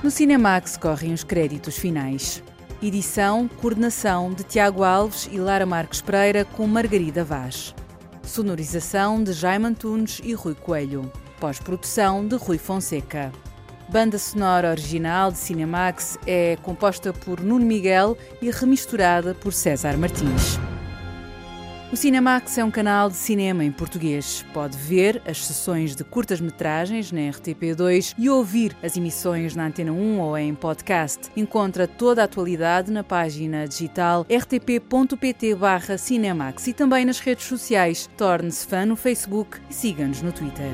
No 0.02 0.10
Cinemax 0.10 0.76
correm 0.76 1.12
os 1.12 1.22
créditos 1.22 1.76
finais. 1.76 2.42
Edição, 2.82 3.48
coordenação 3.48 4.32
de 4.32 4.42
Tiago 4.44 4.82
Alves 4.82 5.28
e 5.30 5.38
Lara 5.38 5.64
Marques 5.64 6.00
Pereira 6.00 6.44
com 6.44 6.66
Margarida 6.66 7.22
Vaz. 7.22 7.74
Sonorização 8.22 9.22
de 9.22 9.32
Jaime 9.32 9.66
Antunes 9.66 10.20
e 10.24 10.32
Rui 10.32 10.54
Coelho. 10.54 11.10
Pós-produção 11.38 12.26
de 12.26 12.36
Rui 12.36 12.58
Fonseca. 12.58 13.30
Banda 13.88 14.18
sonora 14.18 14.70
original 14.70 15.30
de 15.30 15.38
Cinemax 15.38 16.18
é 16.26 16.56
composta 16.62 17.12
por 17.12 17.40
Nuno 17.40 17.66
Miguel 17.66 18.16
e 18.40 18.50
remisturada 18.50 19.34
por 19.34 19.52
César 19.52 19.98
Martins. 19.98 20.58
O 21.92 21.96
Cinemax 21.96 22.56
é 22.58 22.64
um 22.64 22.72
canal 22.72 23.08
de 23.08 23.14
cinema 23.14 23.62
em 23.62 23.70
português. 23.70 24.44
Pode 24.52 24.76
ver 24.76 25.22
as 25.24 25.46
sessões 25.46 25.94
de 25.94 26.02
curtas-metragens 26.02 27.12
na 27.12 27.20
RTP2 27.20 28.16
e 28.18 28.28
ouvir 28.28 28.76
as 28.82 28.96
emissões 28.96 29.54
na 29.54 29.66
Antena 29.66 29.92
1 29.92 30.18
ou 30.18 30.36
em 30.36 30.52
podcast. 30.56 31.30
Encontra 31.36 31.86
toda 31.86 32.22
a 32.22 32.24
atualidade 32.24 32.90
na 32.90 33.04
página 33.04 33.68
digital 33.68 34.26
rtp.pt/cinemax 34.28 36.66
e 36.66 36.72
também 36.72 37.04
nas 37.04 37.20
redes 37.20 37.46
sociais. 37.46 38.10
Torne-se 38.16 38.66
fã 38.66 38.84
no 38.84 38.96
Facebook 38.96 39.60
e 39.70 39.74
siga-nos 39.74 40.20
no 40.20 40.32
Twitter. 40.32 40.72